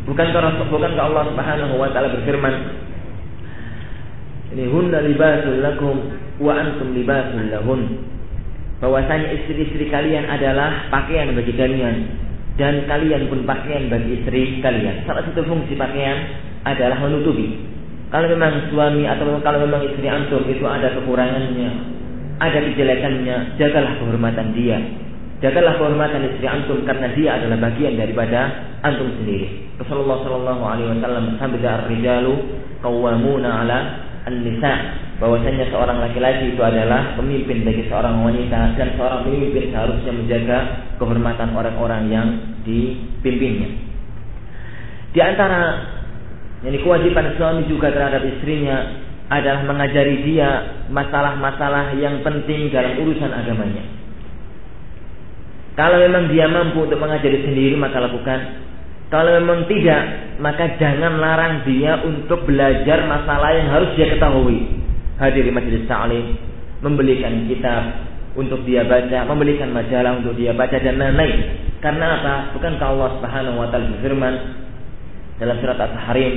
[0.06, 2.56] Bukan Bukankah bukankah Allah Subhanahu wa taala berfirman
[4.54, 5.96] ini hunna libasul lakum
[6.42, 7.82] wa antum libasul lahun.
[8.82, 11.96] Bahwasanya istri-istri kalian adalah pakaian bagi kalian
[12.60, 15.06] dan kalian pun pakaian bagi istri kalian.
[15.10, 17.62] Salah satu fungsi pakaian adalah menutupi.
[18.14, 21.70] Kalau memang suami atau kalau memang istri antum itu ada kekurangannya,
[22.38, 24.78] ada kejelekannya, jagalah kehormatan dia
[25.44, 29.68] Jagalah kehormatan istri antum karena dia adalah bagian daripada antum sendiri.
[29.76, 32.34] Rasulullah Shallallahu Alaihi Wasallam bersabda, "Ar-rijalu
[32.80, 33.78] qawwamuna ala
[34.24, 40.58] an-nisa." bahwasanya seorang laki-laki itu adalah pemimpin bagi seorang wanita dan seorang pemimpin seharusnya menjaga
[41.00, 42.28] kehormatan orang-orang yang
[42.68, 43.70] dipimpinnya.
[45.16, 45.88] Di antara
[46.68, 53.95] yang kewajiban suami juga terhadap istrinya adalah mengajari dia masalah-masalah yang penting dalam urusan agamanya.
[55.76, 58.64] Kalau memang dia mampu untuk mengajari sendiri maka lakukan.
[59.12, 60.02] Kalau memang tidak,
[60.42, 64.66] maka jangan larang dia untuk belajar masalah yang harus dia ketahui
[65.20, 66.36] hadiri majelis ta'lim,
[66.84, 67.84] membelikan kitab
[68.36, 71.38] untuk dia baca, membelikan majalah untuk dia baca dan lain-lain.
[71.80, 72.36] Karena apa?
[72.58, 74.34] Bukankah Allah Subhanahu wa taala berfirman
[75.40, 76.34] dalam surat At-Tahrim,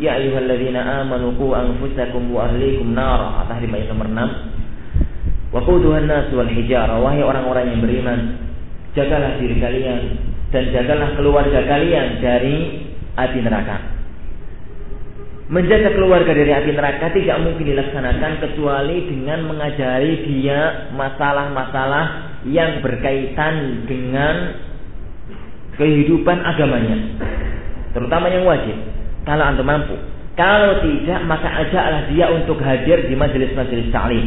[0.00, 4.30] "Ya ayyuhalladzina amanu qu anfusakum wa ahlikum nara." At-Tahrim ayat nomor 6.
[5.52, 8.18] Wa quduhan nas wal hijarah, wahai orang-orang yang beriman,
[8.94, 10.00] jagalah diri kalian
[10.54, 12.56] dan jagalah keluarga kalian dari
[13.18, 13.76] api neraka.
[15.44, 22.06] Menjaga keluarga dari api neraka tidak mungkin dilaksanakan kecuali dengan mengajari dia masalah-masalah
[22.48, 24.56] yang berkaitan dengan
[25.76, 26.96] kehidupan agamanya.
[27.92, 28.78] Terutama yang wajib.
[29.28, 29.96] Kalau anda mampu.
[30.34, 34.26] Kalau tidak, maka ajaklah dia untuk hadir di majelis-majelis ta'lim.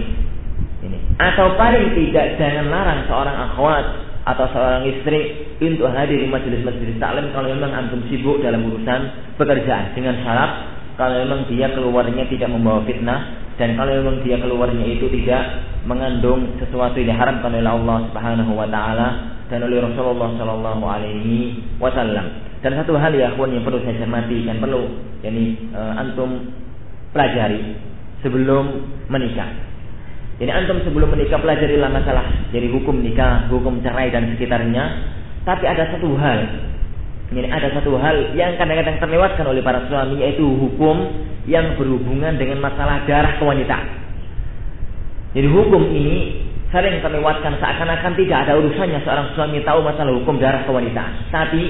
[0.87, 1.19] Ini.
[1.19, 7.31] Atau paling tidak, jangan larang seorang akhwat atau seorang istri untuk hadir di majelis-majelis taklim
[7.31, 10.51] kalau memang antum sibuk dalam urusan pekerjaan dengan syarat
[10.99, 15.41] kalau memang dia keluarnya tidak membawa fitnah dan kalau memang dia keluarnya itu tidak
[15.87, 19.07] mengandung sesuatu yang diharamkan oleh Allah Subhanahu wa taala
[19.47, 22.43] dan oleh Rasulullah sallallahu alaihi wasallam.
[22.61, 24.83] Dan satu hal ya akhwan yang perlu saya cermati dan perlu
[25.23, 26.53] yakni uh, antum
[27.15, 27.79] pelajari
[28.21, 29.47] sebelum menikah.
[30.37, 35.15] Jadi antum sebelum menikah pelajarilah masalah jadi hukum nikah, hukum cerai dan sekitarnya.
[35.41, 36.39] Tapi ada satu hal
[37.27, 41.11] ini ada satu hal yang kadang-kadang terlewatkan oleh para suami yaitu hukum
[41.43, 43.75] yang berhubungan dengan masalah darah kewanita.
[45.35, 50.63] Jadi hukum ini sering terlewatkan seakan-akan tidak ada urusannya seorang suami tahu masalah hukum darah
[50.63, 51.03] kewanita.
[51.27, 51.63] Tapi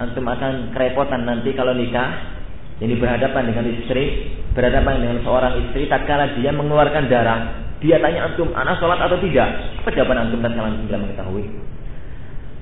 [0.00, 2.32] antum akan kerepotan nanti kalau nikah.
[2.74, 8.48] Jadi berhadapan dengan istri, berhadapan dengan seorang istri tatkala dia mengeluarkan darah, dia tanya antum,
[8.56, 9.44] anak sholat atau tidak?
[9.84, 11.44] Apa jawaban antum dan kalian tidak mengetahui?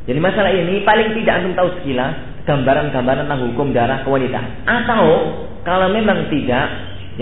[0.02, 4.66] Jadi masalah ini paling tidak antum tahu sekilas, gambaran-gambaran tentang hukum darah wanita.
[4.66, 5.06] Atau
[5.62, 6.66] kalau memang tidak,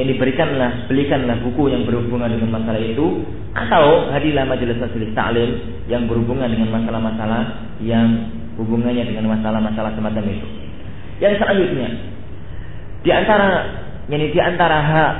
[0.01, 3.21] yang diberikanlah, belikanlah buku yang berhubungan dengan masalah itu,
[3.53, 5.51] atau hadirlah majelis-majelis taklim
[5.93, 10.49] yang berhubungan dengan masalah-masalah yang hubungannya dengan masalah-masalah semacam itu.
[11.21, 11.89] Yang selanjutnya,
[13.05, 13.49] di antara
[14.09, 15.13] yang di antara hak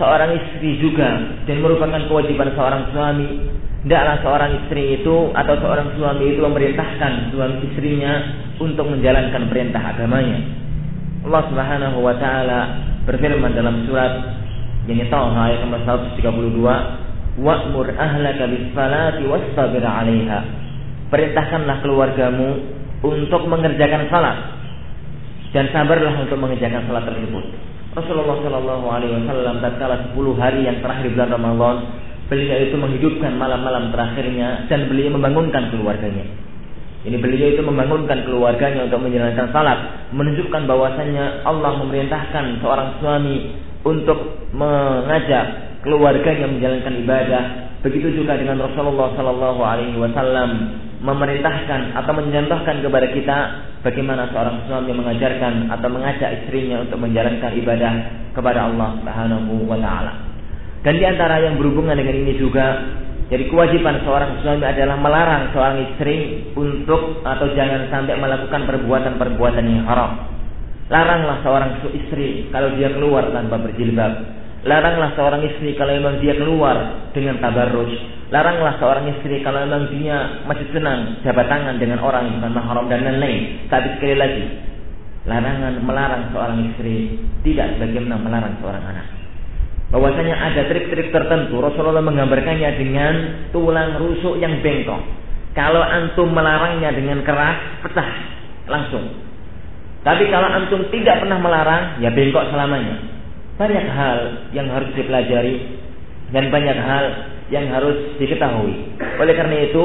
[0.00, 3.28] seorang istri juga dan merupakan kewajiban seorang suami
[3.80, 8.12] Tidaklah seorang istri itu atau seorang suami itu memerintahkan suami istrinya
[8.60, 10.36] untuk menjalankan perintah agamanya.
[11.24, 12.60] Allah Subhanahu wa taala
[13.08, 14.36] berfirman dalam surat
[14.84, 15.80] yang Taha ayat nomor
[16.12, 16.76] 132,
[17.40, 20.40] "Wa'mur ahlaka bis-salati wastabir 'alaiha."
[21.08, 22.60] Perintahkanlah keluargamu
[23.00, 24.60] untuk mengerjakan salat
[25.56, 27.69] dan sabarlah untuk mengerjakan salat tersebut.
[27.90, 31.76] Rasulullah Shallallahu Alaihi Wasallam tatkala 10 hari yang terakhir bulan Ramadan
[32.30, 36.22] beliau itu menghidupkan malam-malam terakhirnya dan beliau membangunkan keluarganya.
[37.02, 39.78] Ini beliau itu membangunkan keluarganya untuk menjalankan salat,
[40.14, 45.44] menunjukkan bahwasanya Allah memerintahkan seorang suami untuk mengajak
[45.82, 47.44] keluarganya menjalankan ibadah.
[47.82, 50.50] Begitu juga dengan Rasulullah Sallallahu Alaihi Wasallam
[51.00, 53.38] memerintahkan atau mencontohkan kepada kita
[53.80, 57.92] bagaimana seorang suami mengajarkan atau mengajak istrinya untuk menjalankan ibadah
[58.36, 60.12] kepada Allah Subhanahu wa taala.
[60.84, 62.84] Dan di antara yang berhubungan dengan ini juga
[63.32, 69.86] jadi kewajiban seorang suami adalah melarang seorang istri untuk atau jangan sampai melakukan perbuatan-perbuatan yang
[69.86, 70.28] haram.
[70.90, 74.12] Laranglah seorang istri kalau dia keluar tanpa berjilbab.
[74.66, 78.19] Laranglah seorang istri kalau memang dia keluar dengan tabarruj.
[78.30, 82.86] Laranglah seorang istri kalau memang dia masih senang jabat tangan dengan orang yang bukan mahram
[82.86, 83.66] dan lain-lain.
[83.66, 84.44] Tapi sekali lagi,
[85.26, 89.20] larangan melarang seorang istri tidak sebagaimana melarang seorang anak
[89.90, 93.14] bahwasanya ada trik-trik tertentu Rasulullah menggambarkannya dengan
[93.50, 95.02] tulang rusuk yang bengkok.
[95.50, 98.10] Kalau antum melarangnya dengan keras, pecah
[98.70, 99.18] langsung.
[100.06, 103.02] Tapi kalau antum tidak pernah melarang, ya bengkok selamanya.
[103.58, 104.18] Banyak hal
[104.54, 105.84] yang harus dipelajari
[106.30, 107.04] dan banyak hal
[107.50, 108.96] yang harus diketahui.
[109.18, 109.84] Oleh karena itu,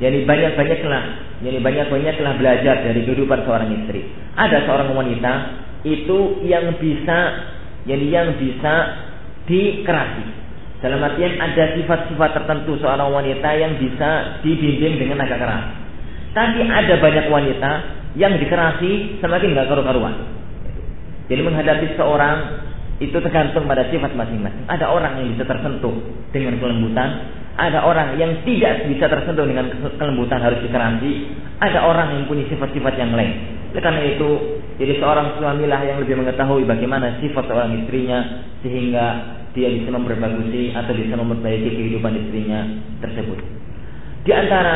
[0.00, 1.04] jadi banyak-banyaklah,
[1.44, 4.08] jadi banyak-banyaklah belajar dari kehidupan seorang istri.
[4.34, 5.32] Ada seorang wanita
[5.84, 7.18] itu yang bisa,
[7.84, 8.74] jadi yang bisa
[9.46, 10.24] dikerasi.
[10.78, 15.64] Dalam artian ada sifat-sifat tertentu seorang wanita yang bisa dibimbing dengan agak keras.
[16.32, 17.70] Tapi ada banyak wanita
[18.14, 20.14] yang dikerasi semakin gak karu-karuan.
[21.26, 22.36] Jadi menghadapi seorang
[22.98, 24.66] itu tergantung pada sifat masing-masing.
[24.66, 25.94] Ada orang yang bisa tersentuh
[26.34, 27.08] dengan kelembutan,
[27.54, 31.30] ada orang yang tidak bisa tersentuh dengan kelembutan harus dikeranti,
[31.62, 33.58] ada orang yang punya sifat-sifat yang lain.
[33.70, 34.30] Oleh karena itu,
[34.82, 38.18] jadi seorang suamilah yang lebih mengetahui bagaimana sifat seorang istrinya
[38.66, 39.06] sehingga
[39.54, 42.66] dia bisa memperbagusi atau bisa memperbaiki kehidupan istrinya
[42.98, 43.38] tersebut.
[44.26, 44.74] Di antara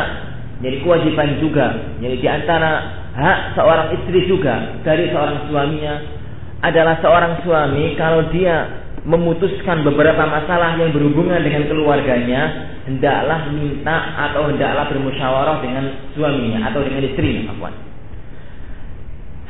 [0.63, 2.71] jadi kewajiban juga, jadi di antara
[3.13, 6.22] hak seorang istri juga dari seorang suaminya
[6.63, 14.47] adalah seorang suami kalau dia memutuskan beberapa masalah yang berhubungan dengan keluarganya, hendaklah minta atau
[14.47, 17.75] hendaklah bermusyawarah dengan suaminya atau dengan istrinya, afwan.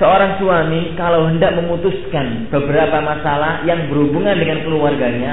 [0.01, 5.33] Seorang suami kalau hendak memutuskan beberapa masalah yang berhubungan dengan keluarganya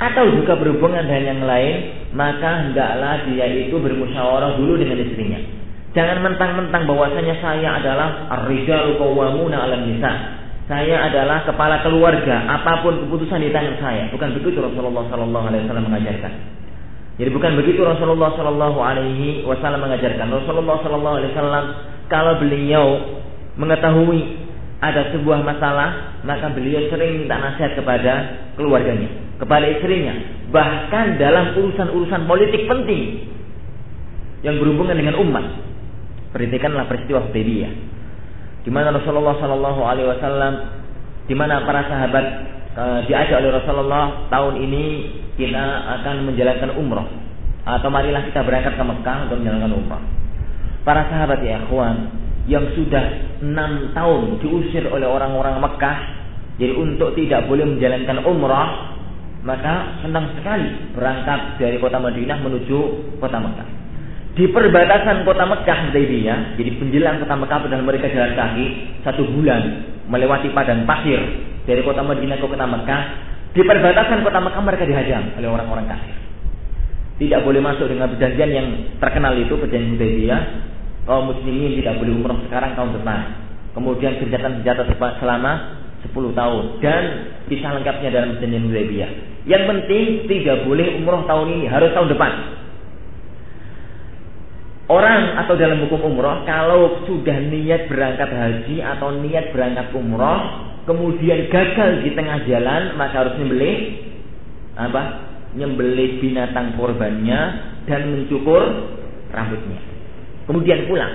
[0.00, 1.76] atau juga berhubungan dengan yang lain,
[2.16, 5.44] maka hendaklah dia itu bermusyawarah dulu dengan istrinya.
[5.92, 10.37] Jangan mentang-mentang bahwasanya saya adalah ar-rijalu qawwamuna 'alan nisa
[10.68, 14.12] saya adalah kepala keluarga, apa pun keputusan di tangan saya.
[14.12, 16.32] Bukan begitu Rasulullah Sallallahu Alaihi Wasallam mengajarkan.
[17.16, 20.28] Jadi bukan begitu Rasulullah Sallallahu Alaihi Wasallam mengajarkan.
[20.28, 21.64] Rasulullah Sallallahu Alaihi Wasallam
[22.12, 22.86] kalau beliau
[23.56, 24.20] mengetahui
[24.84, 28.12] ada sebuah masalah, maka beliau sering minta nasihat kepada
[28.60, 29.08] keluarganya,
[29.40, 30.20] kepada istrinya,
[30.52, 33.24] bahkan dalam urusan-urusan politik penting
[34.44, 35.48] yang berhubungan dengan umat.
[36.36, 37.87] Perhatikanlah peristiwa Hudaybiyah
[38.62, 40.52] di mana Rasulullah Shallallahu Alaihi Wasallam,
[41.28, 42.24] di mana para sahabat
[42.74, 44.84] e, diajak oleh Rasulullah tahun ini
[45.38, 45.64] kita
[46.00, 47.06] akan menjalankan umroh
[47.68, 50.02] atau marilah kita berangkat ke Mekah untuk menjalankan umroh.
[50.82, 51.96] Para sahabat ya ikhwan
[52.48, 53.04] yang sudah
[53.44, 55.98] enam tahun diusir oleh orang-orang Mekah,
[56.56, 58.96] jadi untuk tidak boleh menjalankan umrah,
[59.44, 62.78] maka senang sekali berangkat dari kota Madinah menuju
[63.22, 63.87] kota Mekah
[64.38, 68.66] di perbatasan kota Mekah Hudaybiyah, jadi penjelang kota Mekah dan mereka jalan kaki
[69.02, 71.18] satu bulan melewati padang pasir
[71.66, 73.02] dari kota Madinah ke kota Mekah.
[73.50, 76.14] Di perbatasan kota Mekah mereka dihajam oleh orang-orang kafir.
[77.18, 78.66] Tidak boleh masuk dengan perjanjian yang
[79.02, 80.40] terkenal itu perjanjian Hudaybiyah.
[81.02, 83.20] Kaum muslimin tidak boleh umroh sekarang tahun depan.
[83.74, 84.86] Kemudian senjata-senjata
[85.18, 87.02] selama 10 tahun dan
[87.50, 89.10] bisa lengkapnya dalam perjanjian Hudaybiyah.
[89.50, 92.32] Yang penting tidak boleh umroh tahun ini, harus tahun depan.
[94.88, 101.52] Orang atau dalam hukum umroh kalau sudah niat berangkat haji atau niat berangkat umroh kemudian
[101.52, 103.76] gagal di tengah jalan maka harus nyembelih
[104.80, 105.02] apa?
[105.60, 107.40] Nyembelih binatang korbannya
[107.84, 108.64] dan mencukur
[109.28, 109.80] rambutnya.
[110.48, 111.12] Kemudian pulang.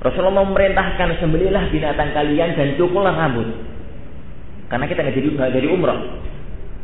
[0.00, 3.48] Rasulullah memerintahkan sembelihlah binatang kalian dan cukurlah rambut.
[4.72, 6.00] Karena kita nggak jadi nggak jadi umroh.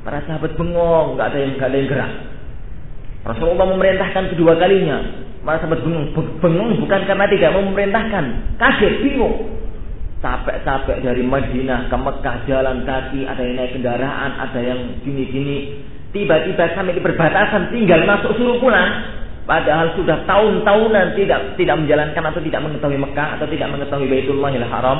[0.04, 2.12] Para sahabat bengong, nggak ada yang nggak ada yang gerak.
[3.20, 8.24] Rasulullah memerintahkan kedua kalinya, Para sahabat bingung, bingung bukan karena tidak memerintahkan,
[8.60, 9.36] kaget, bingung.
[10.20, 15.80] Capek-capek dari Madinah ke Mekah jalan kaki, ada yang naik kendaraan, ada yang gini-gini.
[16.12, 19.16] Tiba-tiba sampai di perbatasan tinggal masuk suruh pulang.
[19.48, 24.98] Padahal sudah tahun-tahunan tidak tidak menjalankan atau tidak mengetahui Mekah atau tidak mengetahui Baitullahil Haram.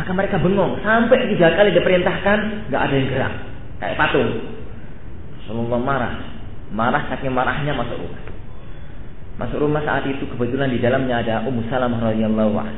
[0.00, 2.38] Maka mereka bengong sampai tiga kali diperintahkan
[2.72, 3.34] nggak ada yang gerak
[3.84, 4.30] kayak patung.
[5.44, 6.14] Rasulullah marah,
[6.72, 8.35] marah saking marahnya masuk rumah.
[9.36, 12.72] Masuk rumah saat itu kebetulan di dalamnya ada Ummu Salamah radhiyallahu anha.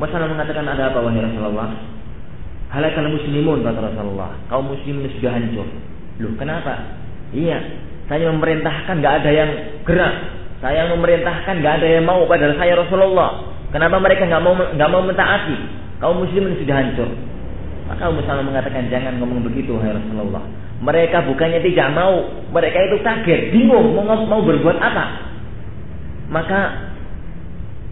[0.00, 1.76] Ummu mengatakan ada apa wahai Rasulullah?
[2.72, 4.32] Halakal muslimun kata Rasulullah.
[4.48, 5.68] Kaum muslimin sudah hancur.
[6.24, 6.72] Loh, kenapa?
[7.36, 7.58] Iya,
[8.08, 9.50] saya memerintahkan nggak ada yang
[9.84, 10.14] gerak.
[10.64, 13.44] Saya memerintahkan nggak ada yang mau padahal saya Rasulullah.
[13.76, 15.56] Kenapa mereka nggak mau nggak mau mentaati?
[16.00, 17.12] Kaum muslimin sudah hancur.
[17.92, 20.46] Maka Ummu Salamah mengatakan jangan ngomong begitu wahai Rasulullah.
[20.80, 22.24] Mereka bukannya tidak mau,
[22.56, 25.04] mereka itu kaget, bingung mau, mau berbuat apa.
[26.32, 26.60] Maka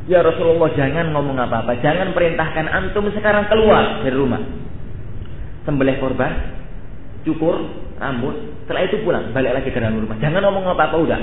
[0.09, 4.41] ya Rasulullah jangan ngomong apa-apa, jangan perintahkan antum sekarang keluar dari rumah.
[5.69, 6.33] Sembelih korban,
[7.29, 7.61] cukur
[8.01, 10.17] rambut, setelah itu pulang, balik lagi ke dalam rumah.
[10.17, 11.21] Jangan ngomong apa-apa udah.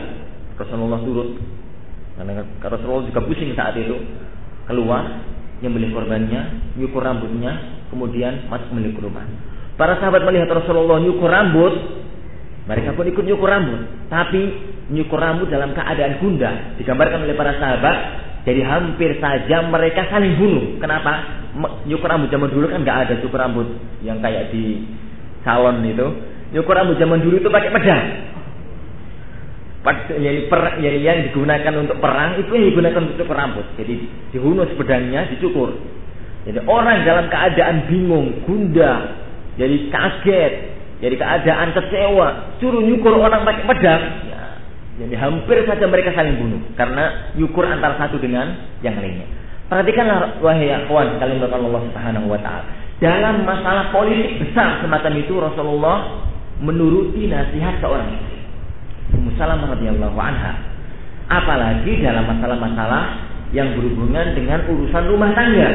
[0.61, 1.33] Rasulullah turut.
[2.15, 3.97] Karena Rasulullah juga pusing saat itu.
[4.69, 5.01] Keluar,
[5.65, 6.41] nyembelih korbannya,
[6.77, 7.57] nyukur rambutnya,
[7.89, 9.25] kemudian masuk ke rumah.
[9.75, 11.73] Para sahabat melihat Rasulullah nyukur rambut,
[12.65, 14.07] mereka pun ikut nyukur rambut.
[14.07, 14.41] Tapi
[14.95, 16.79] nyukur rambut dalam keadaan gundah.
[16.79, 17.97] Digambarkan oleh para sahabat,
[18.47, 20.79] jadi hampir saja mereka saling bunuh.
[20.79, 21.43] Kenapa?
[21.83, 23.67] Nyukur rambut zaman dulu kan nggak ada cukur rambut
[23.99, 24.87] yang kayak di
[25.43, 26.07] salon itu.
[26.55, 28.05] Nyukur rambut zaman dulu itu pakai pedang.
[30.17, 33.65] Yang, per, yang, yang digunakan untuk perang itu yang digunakan untuk cukur rambut.
[33.75, 33.95] Jadi
[34.31, 35.75] dihunus pedangnya, dicukur.
[36.47, 39.24] Jadi orang dalam keadaan bingung, gundah,
[39.55, 40.53] jadi kaget,
[40.99, 42.27] jadi keadaan kecewa,
[42.59, 44.03] suruh nyukur orang pakai pedang.
[44.27, 44.43] Ya,
[45.03, 49.27] jadi hampir saja mereka saling bunuh karena nyukur antara satu dengan yang lainnya.
[49.65, 52.69] Perhatikanlah wahai akhwan kalian Allah Subhanahu wa taala.
[52.95, 56.23] dalam masalah politik besar semacam itu Rasulullah
[56.63, 58.39] menuruti nasihat seorang istri.
[59.19, 60.53] Ummu Salamah radhiyallahu anha.
[61.27, 63.03] Apalagi dalam masalah-masalah
[63.51, 65.69] yang berhubungan dengan urusan rumah tangga.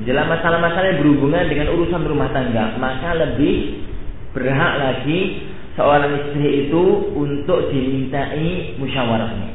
[0.00, 3.84] Dalam masalah-masalah yang berhubungan dengan urusan rumah tangga, maka lebih
[4.32, 6.82] berhak lagi seorang istri itu
[7.18, 9.50] untuk dimintai musyawarahnya.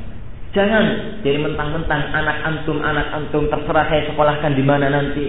[0.56, 0.86] Jangan
[1.20, 5.26] jadi mentang-mentang anak antum, anak antum terserah saya sekolahkan di mana nanti.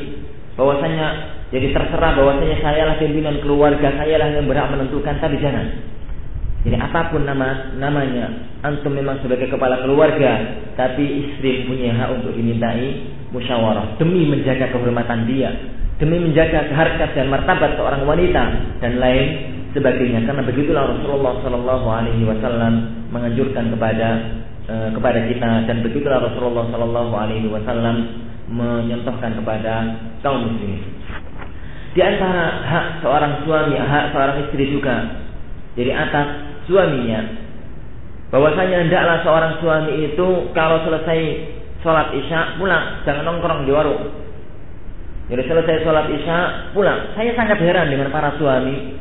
[0.54, 1.06] Bahwasanya
[1.50, 5.66] jadi terserah bahwasanya saya lah pimpinan keluarga, saya lah yang berhak menentukan, tapi jangan.
[6.66, 8.26] Jadi apa pun nama namanya,
[8.66, 15.26] antum memang sebagai kepala keluarga, tapi istri punya hak untuk dimintai musyawarah demi menjaga kehormatan
[15.26, 15.50] dia,
[15.98, 18.42] demi menjaga harkat dan martabat seorang wanita
[18.82, 19.26] dan lain
[19.72, 20.24] sebagainya.
[20.24, 22.72] Karena begitulah Rasulullah Shallallahu Alaihi Wasallam
[23.10, 24.08] menganjurkan kepada
[24.70, 27.96] uh, kepada kita dan begitulah Rasulullah Shallallahu Alaihi Wasallam
[28.46, 29.74] menyontohkan kepada
[30.22, 30.82] kaum muslimin.
[31.96, 35.24] Di antara hak seorang suami, hak seorang istri juga.
[35.76, 36.26] Jadi atas
[36.68, 37.20] suaminya.
[38.28, 41.20] Bahwasanya hendaklah seorang suami itu kalau selesai
[41.80, 44.02] sholat isya pulang, jangan nongkrong di warung.
[45.26, 46.38] Jadi selesai sholat isya
[46.70, 47.12] pulang.
[47.18, 48.94] Saya sangat heran dengan para suami.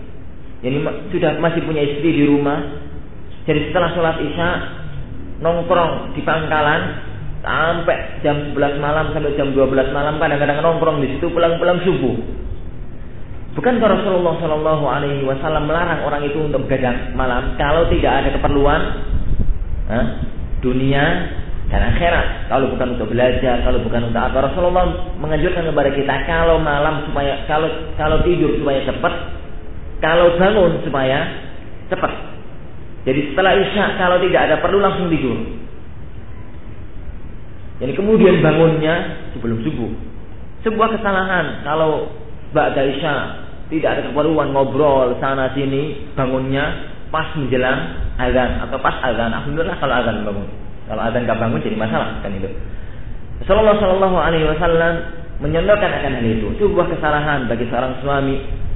[0.65, 0.81] Jadi
[1.13, 2.57] sudah masih punya istri di rumah.
[3.45, 4.49] Jadi setelah sholat isya
[5.39, 6.81] nongkrong di pangkalan
[7.45, 12.17] sampai jam 11 malam sampai jam 12 malam kadang-kadang nongkrong di situ pulang-pulang subuh.
[13.55, 18.81] Bukankah Rasulullah Shallallahu Alaihi Wasallam melarang orang itu untuk begadang malam kalau tidak ada keperluan
[20.59, 21.05] dunia
[21.69, 22.49] dan akhirat?
[22.49, 24.37] Kalau bukan untuk belajar, kalau bukan untuk apa?
[24.51, 29.13] Rasulullah menganjurkan kepada kita kalau malam supaya kalau kalau tidur supaya cepat,
[30.01, 31.19] kalau bangun supaya
[31.89, 32.13] cepat.
[33.05, 35.37] Jadi setelah isya kalau tidak ada perlu langsung tidur.
[37.75, 39.91] Jadi kemudian bangunnya sebelum subuh.
[40.63, 42.09] Sebuah kesalahan kalau
[42.55, 43.15] Ba'da Isya
[43.67, 49.29] tidak ada keperluan ngobrol sana sini, bangunnya pas menjelang azan atau pas azan.
[49.29, 50.49] Alhamdulillah kalau azan bangun.
[50.85, 52.49] Kalau azan nggak bangun jadi masalah kan itu.
[53.41, 54.93] Rasulullah Shallallahu Alaihi Wasallam
[55.43, 56.47] menyondokkan akan hal itu.
[56.55, 58.35] Itu sebuah kesalahan bagi seorang suami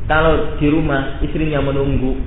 [0.09, 2.17] kalau di rumah istrinya menunggu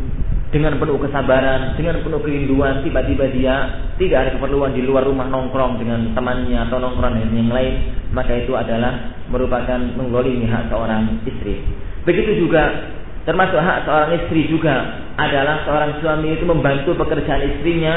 [0.53, 3.55] dengan penuh kesabaran, dengan penuh kerinduan, tiba-tiba dia
[3.97, 7.75] tidak ada keperluan di luar rumah nongkrong dengan temannya atau nongkrong dengan yang lain,
[8.13, 11.65] maka itu adalah merupakan menggolimi hak seorang istri.
[12.05, 12.93] Begitu juga
[13.25, 17.95] termasuk hak seorang istri juga adalah seorang suami itu membantu pekerjaan istrinya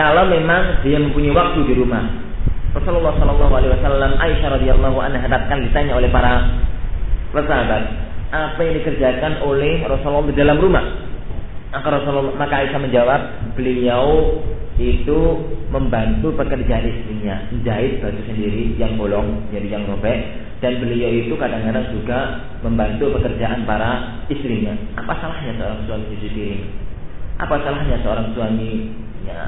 [0.00, 2.00] kalau memang dia mempunyai waktu di rumah.
[2.72, 6.56] Rasulullah Wasallam Aisyah radhiyallahu anha datang ditanya oleh para
[7.36, 7.82] sahabat
[8.32, 10.80] apa yang dikerjakan oleh Rasulullah di dalam rumah.
[11.76, 13.20] Maka Rasulullah maka Aisyah menjawab
[13.60, 14.40] beliau
[14.80, 15.18] itu
[15.68, 20.16] membantu pekerjaan istrinya menjahit baju sendiri yang bolong jadi yang robek
[20.64, 24.72] dan beliau itu kadang-kadang juga membantu pekerjaan para istrinya.
[24.96, 26.62] Apa salahnya seorang suami cuci piring?
[27.44, 28.70] Apa salahnya seorang suami
[29.28, 29.40] ya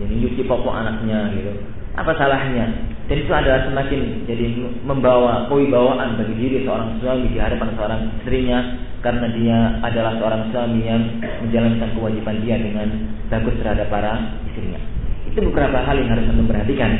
[0.00, 1.52] jadi nyuci popok anaknya gitu?
[1.94, 2.66] Apa salahnya?
[3.10, 4.44] Dan itu adalah semakin jadi
[4.86, 8.58] membawa kewibawaan bagi diri seorang suami di hadapan seorang istrinya
[9.02, 11.02] karena dia adalah seorang suami yang
[11.42, 12.88] menjalankan kewajiban dia dengan
[13.28, 14.12] bagus terhadap para
[14.46, 14.80] istrinya.
[15.26, 16.92] Itu beberapa hal yang harus kita perhatikan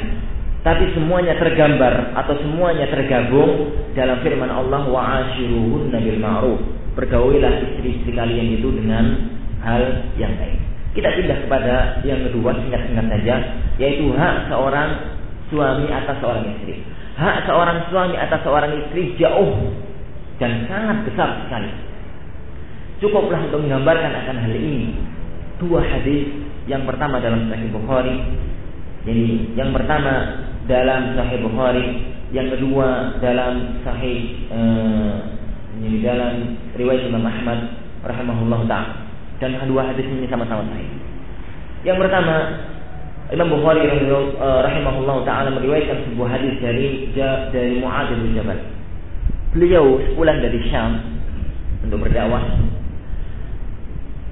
[0.61, 6.61] tapi semuanya tergambar atau semuanya tergabung dalam firman Allah wa ashiruhun nabil ma'ruf.
[6.93, 9.05] Pergaulilah istri-istri kalian itu dengan
[9.65, 10.70] hal yang baik.
[10.91, 13.35] Kita pindah kepada yang kedua singkat-singkat saja
[13.79, 14.91] yaitu hak seorang
[15.47, 16.83] suami atas seorang istri.
[17.15, 19.71] Hak seorang suami atas seorang istri jauh
[20.43, 21.71] dan sangat besar sekali.
[22.99, 24.99] Cukuplah untuk menggambarkan akan hal ini.
[25.61, 26.27] Dua hadis
[26.67, 28.17] yang pertama dalam Sahih Bukhari.
[29.05, 31.87] Jadi yang pertama dalam Sahih Bukhari,
[32.35, 35.15] yang kedua dalam Sahih eh,
[36.05, 37.61] dalam riwayat Imam Ahmad
[38.05, 39.10] rahimahullah taala.
[39.41, 40.91] Dan kedua hadis ini sama-sama sahih.
[41.83, 42.37] Yang pertama
[43.33, 47.09] Imam Bukhari eh, rahimahullah taala meriwayatkan sebuah hadis dari
[47.55, 48.61] dari Muadz bin Jabal.
[49.57, 50.99] Beliau sepulang dari Syam
[51.87, 52.43] untuk berdakwah.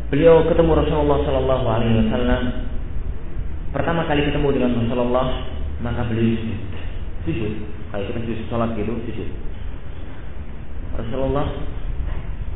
[0.09, 2.43] Beliau ketemu Rasulullah Shallallahu Alaihi Wasallam.
[3.69, 5.27] Pertama kali ketemu dengan Rasulullah,
[5.85, 6.61] maka beliau sujud.
[7.29, 7.53] Sujud.
[7.93, 9.29] Kayak kita sujud sholat gitu, sujud.
[10.97, 11.47] Rasulullah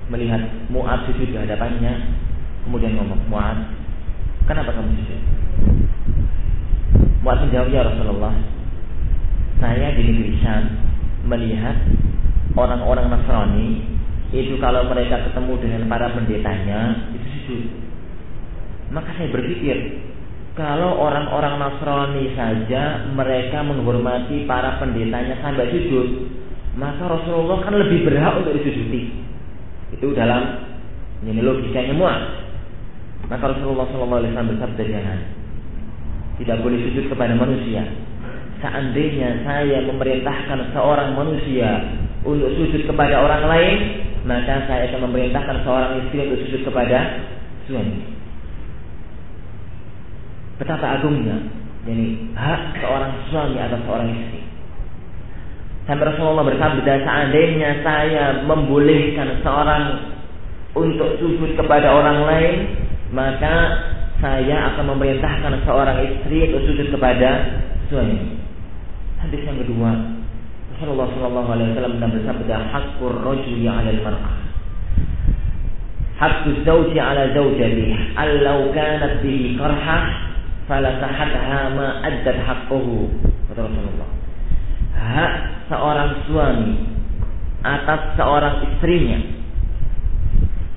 [0.08, 0.42] melihat
[0.72, 1.92] Mu'ad sujud di hadapannya,
[2.66, 3.58] kemudian ngomong, Mu'ad,
[4.46, 5.20] kenapa kamu sujud?
[7.22, 8.34] Mu'ad menjawab, ya Rasulullah,
[9.62, 10.64] saya di negeri Syam
[11.26, 11.78] melihat
[12.58, 13.70] orang-orang Nasrani
[14.32, 17.62] itu kalau mereka ketemu dengan para pendetanya itu sujud.
[18.90, 20.02] Maka saya berpikir,
[20.58, 26.28] kalau orang-orang Nasrani saja mereka menghormati para pendetanya sampai sujud,
[26.76, 29.12] maka Rasulullah kan lebih berhak untuk disujudi.
[29.92, 30.64] Itu dalam
[31.22, 32.20] ini logikanya muat.
[33.30, 35.18] Maka Rasulullah SAW bersabda jangan.
[36.40, 37.86] Tidak boleh sujud kepada manusia.
[38.62, 43.78] Seandainya saya memerintahkan seorang manusia untuk sujud kepada orang lain,
[44.22, 46.98] maka saya akan memerintahkan seorang istri untuk sujud kepada
[47.66, 47.98] suami.
[50.62, 51.42] Betapa agungnya,
[51.82, 52.06] jadi
[52.38, 54.40] hak seorang suami atas seorang istri.
[55.82, 60.14] Sampai Rasulullah bersabda, seandainya saya membolehkan seorang
[60.78, 62.54] untuk sujud kepada orang lain,
[63.12, 63.54] maka
[64.18, 67.60] saya akan memerintahkan seorang istri untuk sujud kepada
[67.92, 68.40] suami.
[69.20, 69.90] Hadis yang kedua,
[70.74, 74.34] Rasulullah Shallallahu Alaihi Wasallam bersabda, "Hakkur rojuli al mar'ah."
[76.16, 80.02] Hakku zawji ala zawjati, allau kanat bihi karhah,
[80.70, 83.10] falasahatha ma addat hakkuhu.
[83.50, 84.10] Kata Rasulullah.
[84.96, 85.32] Hak
[85.66, 86.72] seorang suami
[87.62, 89.41] atas seorang istrinya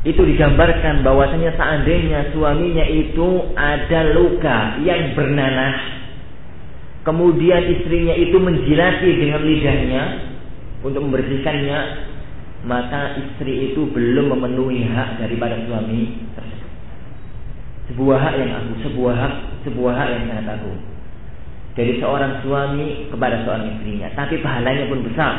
[0.05, 3.27] itu digambarkan bahwasanya seandainya suaminya itu
[3.57, 5.73] ada luka yang bernanah
[7.01, 10.03] kemudian istrinya itu menjilati dengan lidahnya
[10.85, 11.79] untuk membersihkannya
[12.69, 16.21] maka istri itu belum memenuhi hak daripada suami
[17.89, 19.33] sebuah hak yang agung sebuah hak
[19.65, 20.79] sebuah hak yang sangat agung
[21.75, 24.07] dari seorang suami kepada seorang istrinya.
[24.15, 25.33] Tapi pahalanya pun besar.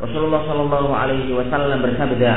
[0.00, 2.32] Rasulullah Shallallahu Alaihi Wasallam bersabda,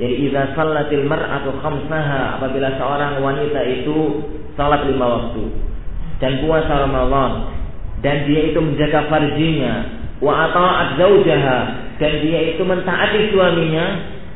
[0.00, 4.24] jadi idza sallatil mar'atu khamsaha apabila seorang wanita itu
[4.56, 5.44] salat lima waktu
[6.20, 7.32] dan puasa Ramadan
[8.00, 9.74] dan dia itu menjaga farjinya
[10.22, 11.58] wa ata'at zaujaha
[12.00, 13.86] dan dia itu mentaati suaminya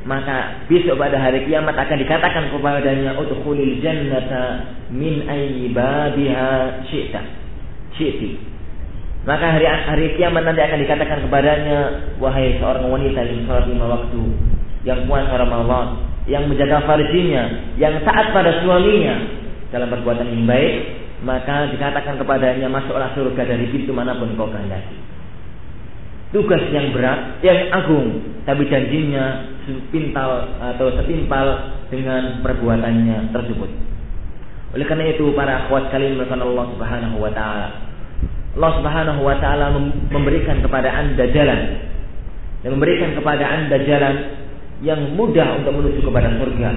[0.06, 7.20] maka besok pada hari kiamat akan dikatakan kepadanya udkhulil jannata min ayyi babiha syi'ta
[7.98, 8.38] syi'ti.
[9.26, 11.78] Maka hari hari kiamat nanti akan dikatakan kepadanya,
[12.22, 14.22] wahai seorang wanita yang sholat lima waktu,
[14.86, 15.86] yang puasa Ramadan,
[16.30, 19.14] yang menjaga farjinya, yang taat pada suaminya
[19.74, 20.74] dalam perbuatan yang baik,
[21.26, 24.94] maka dikatakan kepadanya masuklah surga dari pintu mana pun kau kehendaki.
[26.30, 33.70] Tugas yang berat, yang agung, tapi janjinya sepintal atau setimpal dengan perbuatannya tersebut.
[34.74, 37.68] Oleh karena itu para akhwat kalian melakukan Allah Subhanahu wa taala
[38.56, 39.72] Allah Subhanahu wa taala
[40.12, 41.60] memberikan kepada Anda jalan
[42.64, 44.14] dan memberikan kepada Anda jalan
[44.84, 46.70] yang mudah untuk menuju kepada surga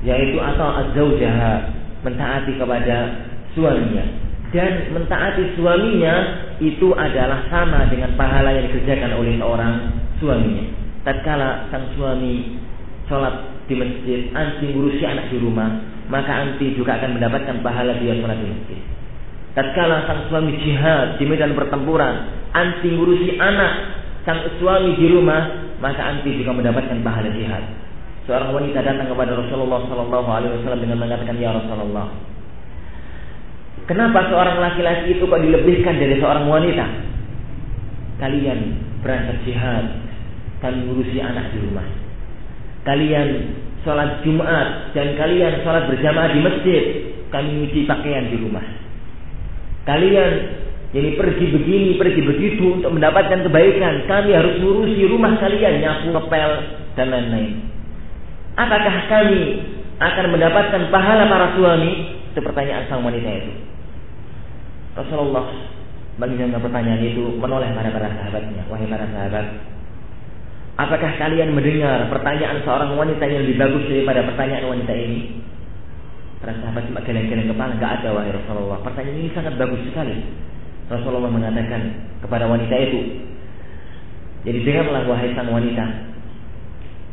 [0.00, 1.52] yaitu atau az-zaujaha
[2.00, 2.96] mentaati kepada
[3.52, 4.04] suaminya.
[4.50, 6.14] Dan mentaati suaminya
[6.58, 9.74] itu adalah sama dengan pahala yang dikerjakan oleh seorang
[10.18, 10.64] suaminya.
[11.06, 12.58] Tatkala sang suami
[13.06, 15.70] sholat di masjid anti ngurusi anak di rumah
[16.10, 18.80] maka anti juga akan mendapatkan pahala dia sholat di masjid.
[19.54, 22.14] Tatkala sang suami jihad di medan pertempuran,
[22.50, 23.72] anti ngurusi anak
[24.26, 27.64] sang suami di rumah, maka anti juga mendapatkan pahala jihad.
[28.28, 32.12] Seorang wanita datang kepada Rasulullah Sallallahu Alaihi Wasallam dengan mengatakan, Ya Rasulullah,
[33.88, 36.86] kenapa seorang laki-laki itu kok dilebihkan dari seorang wanita?
[38.20, 38.60] Kalian
[39.00, 39.84] berangkat jihad,
[40.60, 41.88] kami ngurusi anak di rumah.
[42.84, 43.28] Kalian
[43.80, 46.82] sholat Jumat dan kalian sholat berjamaah di masjid,
[47.32, 48.64] kami nyuci pakaian di rumah.
[49.88, 50.32] Kalian
[50.90, 54.10] jadi pergi begini, pergi begitu untuk mendapatkan kebaikan.
[54.10, 56.50] Kami harus ngurusi rumah kalian, nyapu, ngepel,
[56.98, 57.62] dan lain-lain.
[58.58, 59.62] Apakah kami
[60.02, 62.18] akan mendapatkan pahala para suami?
[62.34, 63.52] Itu pertanyaan sang wanita itu.
[64.98, 65.46] Rasulullah
[66.18, 68.66] mendengar pertanyaan itu menoleh pada para sahabatnya.
[68.66, 69.46] Wahai para sahabat,
[70.74, 75.38] apakah kalian mendengar pertanyaan seorang wanita yang lebih bagus daripada pertanyaan wanita ini?
[76.42, 78.82] Para sahabat cuma geleng-geleng kepala, nggak ada wahai Rasulullah.
[78.82, 80.49] Pertanyaan ini sangat bagus sekali.
[80.90, 83.00] Rasulullah mengatakan kepada wanita itu,
[84.42, 86.10] jadi dengarlah wahai sang wanita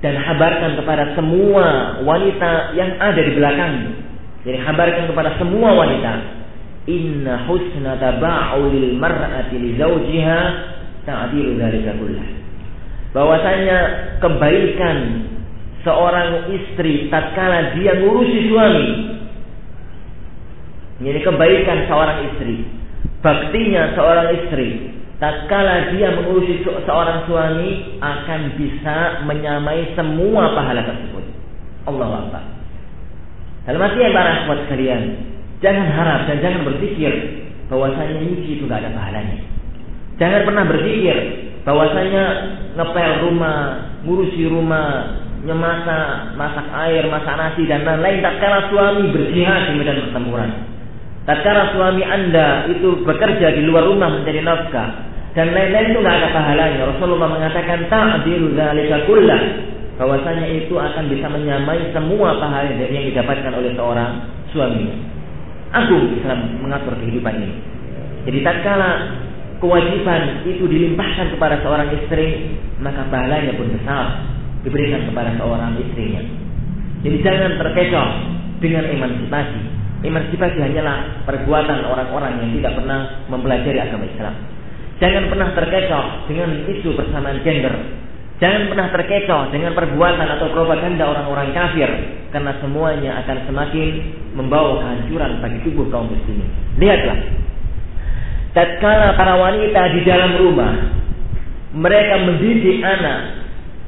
[0.01, 3.73] dan habarkan kepada semua wanita yang ada di belakang.
[4.45, 6.11] Jadi habarkan kepada semua wanita,
[6.89, 10.39] inna husna taba'ulil mar'ati li zawjiha
[11.05, 12.28] ta'dilu dzalika kullah.
[13.11, 13.78] Bahwasanya
[14.21, 14.97] kebaikan
[15.82, 18.89] seorang istri tatkala dia ngurusi suami
[20.97, 22.65] ini kebaikan seorang istri.
[23.22, 24.93] Baktinya seorang istri.
[25.18, 31.26] Tatkala dia mengurusi seorang suami akan bisa menyamai semua pahala tersebut.
[31.89, 32.43] Allah Akbar.
[33.65, 35.01] Dalam artian para sahabat sekalian,
[35.59, 37.11] jangan harap dan jangan berpikir
[37.68, 39.41] bahwasanya nyuci itu gak ada pahalanya.
[40.22, 41.18] Jangan pernah berpikir
[41.65, 42.24] bahwasanya
[42.78, 43.59] ngepel rumah,
[44.05, 49.99] ngurusi rumah, nyemasak, masak air, masak nasi dan lain-lain tak kalah suami berjihad di medan
[50.07, 50.51] pertempuran.
[51.28, 56.30] Tatkala suami Anda itu bekerja di luar rumah mencari nafkah dan lain-lain itu nggak ada
[56.32, 56.88] pahalanya.
[56.88, 59.41] Rasulullah mengatakan ta'dilu dzalika kullah
[59.99, 64.23] bahwasanya itu akan bisa menyamai semua pahala yang didapatkan oleh seorang
[64.55, 64.88] suami.
[65.75, 67.59] Agung Islam mengatur kehidupan ini.
[68.23, 68.89] Jadi tatkala
[69.59, 74.25] kewajiban itu dilimpahkan kepada seorang istri, maka pahalanya pun besar
[74.63, 76.23] diberikan kepada seorang istrinya.
[77.03, 78.09] Jadi jangan terkecoh
[78.63, 79.76] dengan emansipasi.
[79.97, 84.35] Emansipasi hanyalah perbuatan orang-orang yang tidak pernah mempelajari agama Islam.
[85.01, 87.73] Jangan pernah terkecoh dengan isu persamaan gender.
[88.37, 91.89] Jangan pernah terkecoh dengan perbuatan atau propaganda orang-orang kafir
[92.29, 93.89] karena semuanya akan semakin
[94.37, 96.45] membawa kehancuran bagi tubuh kaum muslimin.
[96.77, 97.17] Lihatlah.
[98.53, 100.73] Tatkala para wanita di dalam rumah
[101.73, 103.21] mereka mendidik anak,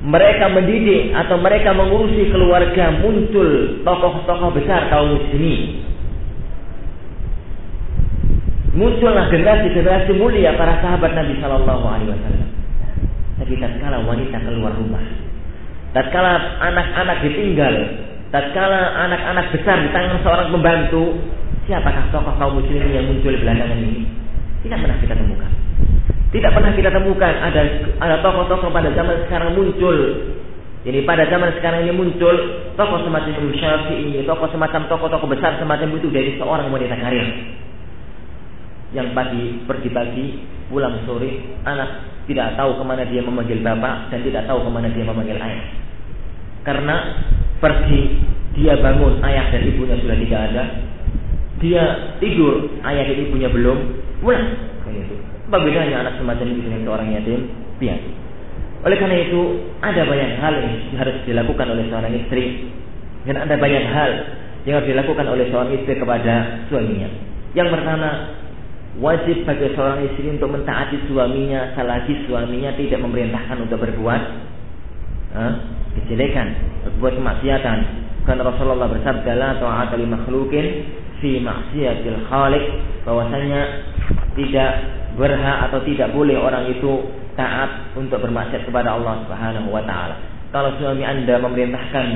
[0.02, 5.89] mereka mendidik atau mereka mengurusi keluarga muncul tokoh-tokoh besar kaum muslimin
[8.74, 12.50] muncullah generasi-generasi mulia para sahabat Nabi Shallallahu Alaihi Wasallam.
[13.40, 15.02] Tapi tatkala wanita keluar rumah,
[15.96, 17.76] tatkala anak-anak ditinggal,
[18.36, 21.18] tatkala anak-anak besar di tangan seorang pembantu,
[21.66, 24.04] siapakah tokoh kaum muslimin yang muncul belakangan ini?
[24.68, 25.52] Tidak pernah kita temukan.
[26.30, 27.62] Tidak pernah kita temukan ada
[27.98, 29.98] ada tokoh-tokoh pada zaman sekarang muncul.
[30.84, 32.36] Jadi pada zaman sekarang ini muncul
[32.76, 37.28] tokoh semacam Syafi'i, tokoh semacam tokoh-tokoh besar semacam itu dari seorang wanita karir
[38.96, 40.26] yang pagi pergi pagi
[40.70, 41.90] pulang sore anak
[42.26, 45.66] tidak tahu ke mana dia memanggil bapak dan tidak tahu ke mana dia memanggil ayah.
[46.62, 46.96] Karena
[47.58, 48.02] pergi
[48.58, 50.64] dia bangun ayah dan ibunya sudah tidak ada.
[51.60, 51.84] Dia
[52.22, 53.78] tidur ayah dan ibunya belum
[54.22, 54.48] pulang.
[54.90, 55.16] Itu
[55.50, 57.42] apa bedanya anak semacam itu dengan seorang yatim?
[57.82, 58.20] Piatu
[58.80, 59.42] oleh karena itu
[59.84, 62.72] ada banyak hal yang harus dilakukan oleh seorang istri.
[63.28, 64.12] Dan ada banyak hal
[64.64, 67.12] yang harus dilakukan oleh seorang istri kepada suaminya.
[67.52, 68.39] Yang pertama
[68.98, 74.22] wajib bagi seorang istri untuk mentaati suaminya selagi suaminya tidak memerintahkan untuk berbuat
[75.38, 75.54] eh,
[76.02, 76.48] kejelekan,
[76.98, 77.78] berbuat kemaksiatan.
[78.26, 80.66] Karena Rasulullah bersabda la ta'ata li makhluqin
[81.22, 82.66] fi maksiatil khaliq
[83.06, 83.62] bahwasanya
[84.34, 84.72] tidak
[85.18, 90.18] berhak atau tidak boleh orang itu taat untuk bermaksiat kepada Allah Subhanahu wa taala.
[90.50, 92.08] Kalau suami Anda memerintahkan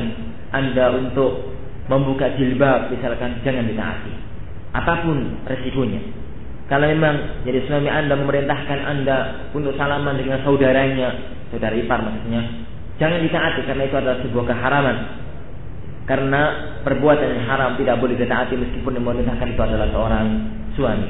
[0.51, 1.53] Anda untuk
[1.88, 4.13] membuka jilbab misalkan jangan ditaati.
[4.74, 6.01] Apa pun resikonya.
[6.72, 9.18] Kalau memang jadi suami Anda memerintahkan Anda
[9.51, 11.09] untuk salaman dengan saudaranya,
[11.51, 12.41] saudara ipar maksudnya,
[12.97, 14.97] jangan ditaati karena itu adalah sebuah keharaman.
[16.03, 16.41] Karena
[16.84, 20.26] perbuatan yang haram tidak boleh ditaati meskipun yang memerintahkan itu adalah seorang
[20.76, 21.09] suami.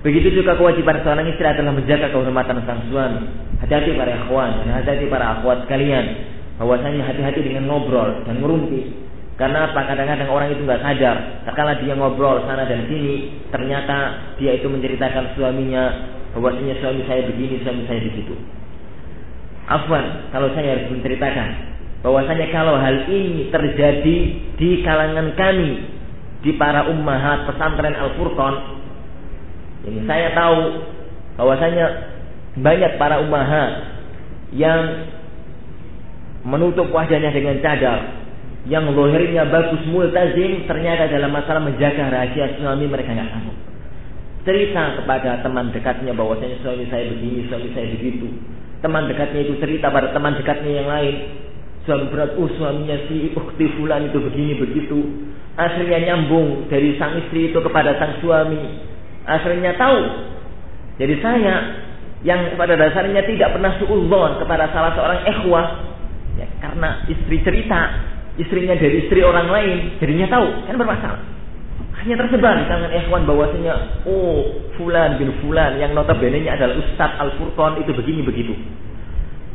[0.00, 3.20] Begitu juga kewajiban seorang istri adalah menjaga kehormatan sang suami.
[3.60, 6.04] Hati-hati para ikhwan dan hati-hati para akhwat sekalian.
[6.56, 9.09] Bahwasanya hati-hati dengan ngobrol dan ngerumpi
[9.40, 9.88] karena apa?
[9.88, 11.16] Kadang-kadang orang itu nggak sadar.
[11.48, 17.64] Sekala dia ngobrol sana dan sini, ternyata dia itu menceritakan suaminya bahwasanya suami saya begini,
[17.64, 18.36] suami saya begitu.
[19.64, 21.72] Afwan, kalau saya harus menceritakan
[22.04, 24.16] bahwasanya kalau hal ini terjadi
[24.60, 25.88] di kalangan kami
[26.44, 28.54] di para ummahat pesantren Al Furqan,
[29.88, 30.84] ini saya tahu
[31.40, 31.86] bahwasanya
[32.60, 33.88] banyak para ummahat
[34.52, 35.08] yang
[36.44, 38.19] menutup wajahnya dengan cadar
[38.68, 43.56] yang lohirnya bagus multazim ternyata dalam masalah menjaga rahasia suami mereka nggak sanggup.
[44.44, 48.28] Cerita kepada teman dekatnya bahwasanya suami saya begini, suami saya begitu.
[48.84, 51.16] Teman dekatnya itu cerita pada teman dekatnya yang lain.
[51.88, 55.00] Suami berat, oh suaminya si ukti fulan itu begini begitu.
[55.56, 58.60] Akhirnya nyambung dari sang istri itu kepada sang suami.
[59.24, 60.00] Akhirnya tahu.
[61.00, 61.54] Jadi saya
[62.20, 65.66] yang pada dasarnya tidak pernah suudzon kepada salah seorang ikhwah
[66.36, 68.09] ya, karena istri cerita
[68.40, 71.22] istrinya dari istri orang lain, jadinya tahu, kan bermasalah.
[72.00, 77.84] Hanya tersebar di tangan ikhwan bahwasanya oh fulan bin fulan yang notabene-nya adalah Ustadz Al-Furqan
[77.84, 78.56] itu begini begitu.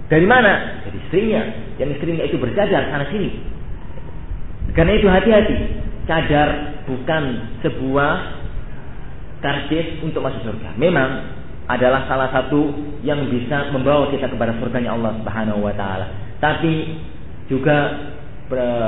[0.05, 0.85] Dari mana?
[0.85, 1.41] Dari istrinya.
[1.81, 3.41] Yang istrinya itu bercadar sana sini.
[4.77, 5.57] Karena itu hati-hati.
[6.05, 6.49] Cadar
[6.85, 7.23] bukan
[7.65, 8.13] sebuah
[9.41, 10.77] karcis untuk masuk surga.
[10.77, 11.09] Memang
[11.65, 12.69] adalah salah satu
[13.01, 16.37] yang bisa membawa kita kepada surganya Allah Subhanahu wa taala.
[16.37, 17.01] Tapi
[17.49, 18.05] juga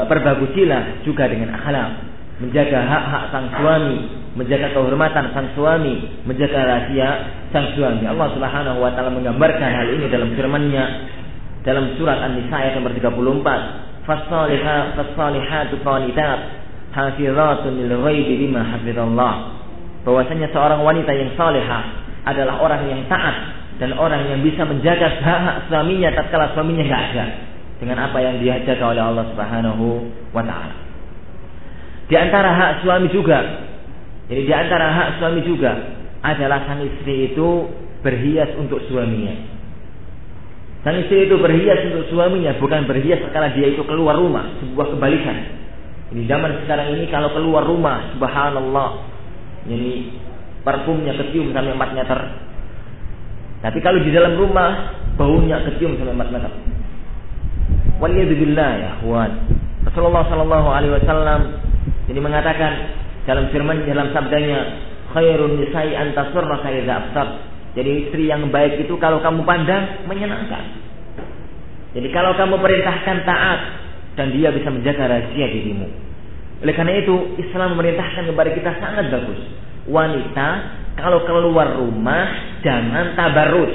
[0.08, 1.90] perbagusilah juga dengan akhlak.
[2.38, 3.98] Menjaga hak-hak sang suami
[4.38, 7.10] menjaga kehormatan sang suami menjaga rahasia
[7.50, 8.06] sang suami.
[8.06, 10.86] Allah Subhanahu wa taala menggambarkan hal ini dalam firman-Nya
[11.66, 16.40] dalam surat An-Nisa ayat nomor 34 fasalihat fasalihatu qanitat
[16.94, 19.58] hafizatun lil ghaibi bima hafizallah.
[20.06, 21.84] Bahwasanya seorang wanita yang salihah
[22.24, 27.26] adalah orang yang taat dan orang yang bisa menjaga hak-hak suaminya tatkala suaminya enggak ada
[27.78, 29.86] dengan apa yang diajarkan oleh Allah Subhanahu
[30.34, 30.76] wa taala.
[32.08, 33.40] Di antara hak suami juga,
[34.32, 35.72] jadi di antara hak suami juga
[36.24, 37.68] adalah sang istri itu
[38.02, 39.36] berhias untuk suaminya.
[40.88, 45.38] Sang istri itu berhias untuk suaminya, bukan berhias karena dia itu keluar rumah, sebuah kebalikan.
[46.08, 49.04] Di zaman sekarang ini kalau keluar rumah, subhanallah,
[49.68, 50.08] jadi
[50.64, 52.20] parfumnya kecium sampai 4 meter.
[53.60, 56.52] Tapi kalau di dalam rumah, baunya kecium sampai 4 meter.
[57.98, 59.32] Waliyadzubillah ya, Wan.
[59.88, 61.42] Rasulullah Shallallahu Alaihi Wasallam
[62.08, 62.72] ini mengatakan
[63.26, 64.60] dalam firman dalam sabdanya,
[65.12, 67.28] khairun nisai antasurra idza absar.
[67.78, 70.88] Jadi istri yang baik itu kalau kamu pandang menyenangkan.
[71.94, 73.60] Jadi kalau kamu perintahkan taat
[74.18, 75.88] dan dia bisa menjaga rahasia dirimu.
[76.58, 79.42] Oleh karena itu Islam memerintahkan kepada kita sangat bagus.
[79.88, 80.48] Wanita
[80.98, 82.26] kalau keluar rumah
[82.66, 83.74] jangan tabarruj.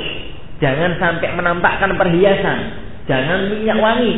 [0.59, 2.82] Jangan sampai menampakkan perhiasan.
[3.11, 4.15] Jangan minyak wangi.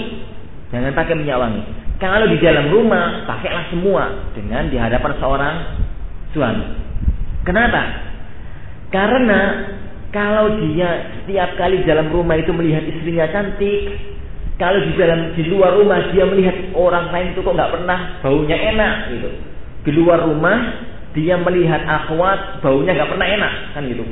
[0.73, 1.63] Jangan pakai minyak wangi.
[2.03, 4.03] Kalau di dalam rumah pakailah semua
[4.35, 5.57] dengan di hadapan seorang
[6.35, 6.67] suami.
[7.47, 7.83] Kenapa?
[8.91, 9.41] Karena
[10.11, 13.95] kalau dia setiap kali dalam rumah itu melihat istrinya cantik,
[14.55, 18.57] kalau di dalam di luar rumah dia melihat orang lain itu kok nggak pernah baunya
[18.75, 19.31] enak gitu.
[19.85, 20.59] Di luar rumah
[21.15, 24.05] dia melihat akhwat baunya nggak pernah enak kan gitu.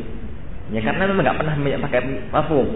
[0.74, 1.54] Ya karena memang nggak pernah
[1.86, 2.00] pakai
[2.34, 2.66] parfum.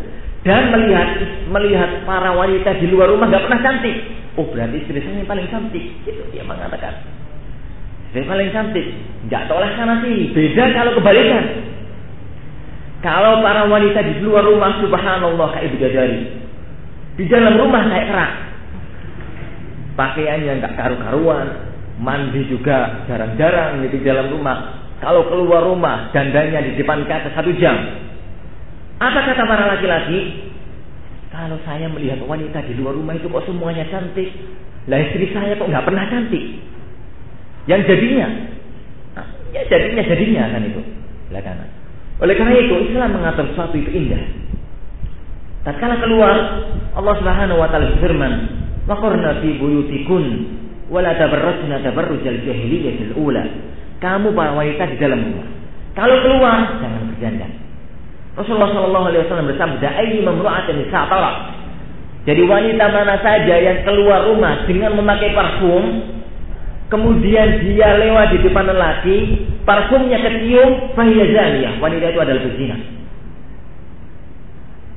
[0.43, 1.09] Dan melihat
[1.49, 3.97] melihat para wanita di luar rumah nggak pernah cantik.
[4.37, 5.84] Oh berarti istri saya yang paling cantik.
[6.05, 6.95] Itu dia mengatakan.
[8.11, 8.87] Istri paling cantik.
[9.26, 10.30] Nggak tolak sana sih.
[10.37, 11.45] Beda kalau kebalikan.
[13.01, 16.20] Kalau para wanita di luar rumah subhanallah kayak bidadari.
[17.16, 18.32] Di dalam rumah kayak kerak.
[19.97, 21.47] Pakaiannya nggak karu-karuan,
[21.97, 24.84] mandi juga jarang-jarang di dalam rumah.
[25.01, 28.06] Kalau keluar rumah, dandanya di depan kaca satu jam.
[28.97, 30.49] Apa kata para laki-laki?
[31.29, 34.33] Kalau saya melihat wanita di luar rumah itu kok semuanya cantik,
[34.89, 36.65] lah istri saya kok nggak pernah cantik.
[37.69, 38.29] Yang jadinya,
[39.13, 40.81] nah, ya jadinya jadinya kan itu,
[41.29, 41.69] belakangan.
[42.25, 44.23] Oleh karena itu Islam mengatur sesuatu itu indah.
[45.69, 46.35] Tatkala keluar
[46.97, 48.33] Allah Subhanahu wa taala berfirman,
[48.89, 50.25] "Waqarna fi buyutikun
[50.89, 53.45] wa la tabarrajna tabarrujal jahiliyatil ula."
[54.01, 55.49] Kamu para wanita di dalam rumah.
[55.93, 57.66] Kalau keluar jangan berdandan.
[58.37, 61.37] Rasulullah Shallallahu alaihi wasallam bersabda, "Ayyi mamra'atin sa'talaq."
[62.28, 66.05] Jadi wanita mana saja yang keluar rumah dengan memakai parfum,
[66.93, 69.16] kemudian dia lewat di depan lelaki,
[69.64, 72.76] parfumnya kecium, fahiyah Wanita itu adalah berzina.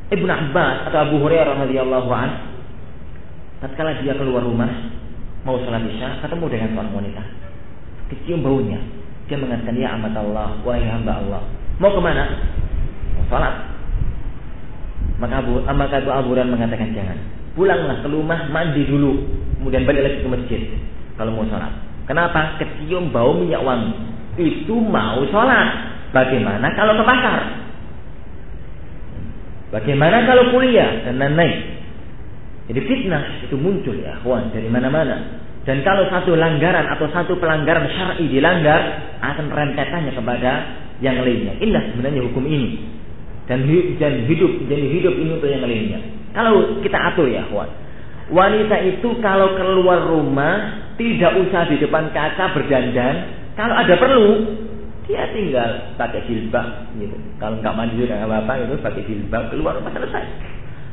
[0.09, 2.29] Ibnu Abbas atau Abu Hurairah radhiyallahu an
[3.61, 4.89] tatkala dia keluar rumah
[5.45, 7.23] mau sholat isya ketemu dengan seorang wanita.
[8.09, 8.81] Kecium baunya.
[9.29, 11.41] Dia mengatakan ya amat Allah wahai hamba Allah.
[11.77, 12.25] Mau ke mana
[13.27, 13.67] sholat
[15.19, 17.19] maka Abu maka Abu Abu mengatakan jangan
[17.59, 19.19] pulanglah ke rumah mandi dulu
[19.59, 20.61] kemudian balik lagi ke masjid
[21.19, 21.75] kalau mau sholat.
[22.07, 22.55] Kenapa?
[22.63, 23.91] Kecium bau minyak wangi.
[24.39, 25.91] Itu mau sholat.
[26.15, 27.39] Bagaimana kalau ke pasar?
[29.75, 31.77] Bagaimana kalau kuliah dan lain-lain?
[32.71, 35.43] Jadi fitnah itu muncul ya, kawan dari mana-mana.
[35.67, 38.79] Dan kalau satu langgaran atau satu pelanggaran syar'i dilanggar,
[39.21, 40.51] akan rentetannya kepada
[41.03, 41.61] yang lainnya.
[41.61, 42.79] Inilah sebenarnya hukum ini.
[43.49, 43.65] Dan,
[43.97, 45.99] dan hidup jadi hidup ini untuk yang lainnya.
[46.37, 47.69] Kalau kita atur ya, kawan.
[48.29, 53.15] Wanita itu kalau keluar rumah tidak usah di depan kaca berdandan.
[53.57, 54.29] Kalau ada perlu,
[55.09, 57.17] dia tinggal pakai jilbab gitu.
[57.41, 60.23] Kalau nggak mandi dengan apa itu pakai jilbab keluar rumah selesai.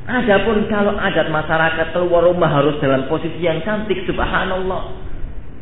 [0.07, 4.97] Adapun kalau adat masyarakat keluar rumah harus dalam posisi yang cantik, subhanallah.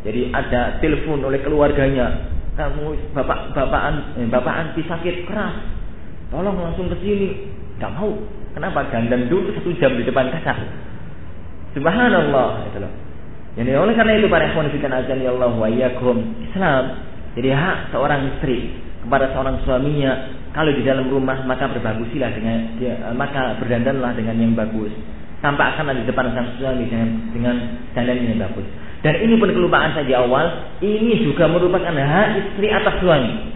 [0.07, 5.55] Jadi ada telepon oleh keluarganya, kamu bapak eh, bapak anti sakit keras,
[6.29, 7.51] tolong langsung ke sini.
[7.83, 8.13] Gak mau.
[8.55, 8.87] Kenapa?
[8.93, 10.55] Dandan dulu satu jam di depan kaca.
[11.75, 12.93] Subhanallah, itu loh.
[13.55, 16.85] Jadi oleh karena itu para ikhwan fillah azan Allah wa Islam
[17.35, 18.71] jadi hak seorang istri
[19.03, 20.13] kepada seorang suaminya
[20.55, 24.95] kalau di dalam rumah maka berbagusilah dengan dia, maka berdandanlah dengan yang bagus
[25.43, 27.57] tampakkanlah di depan sang suami dengan dengan
[27.93, 28.65] dandan yang bagus
[29.05, 30.47] dan ini pun kelupaan saja awal
[30.81, 33.54] ini juga merupakan hak istri atas suami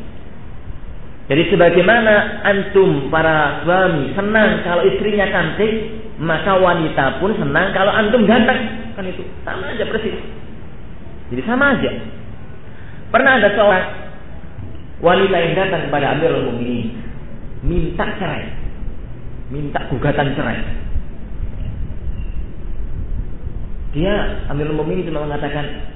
[1.28, 5.72] jadi sebagaimana antum para suami senang kalau istrinya cantik
[6.16, 8.88] maka wanita pun senang kalau antum ganteng.
[8.96, 9.20] Kan itu.
[9.44, 10.16] Sama aja persis.
[11.28, 11.92] Jadi sama aja.
[13.12, 13.86] Pernah ada seorang
[15.04, 16.96] wanita yang datang kepada Amirul Mukminin
[17.60, 18.48] minta cerai
[19.52, 20.58] minta gugatan cerai.
[23.92, 25.92] Dia Amirul Mukminin cuma mengatakan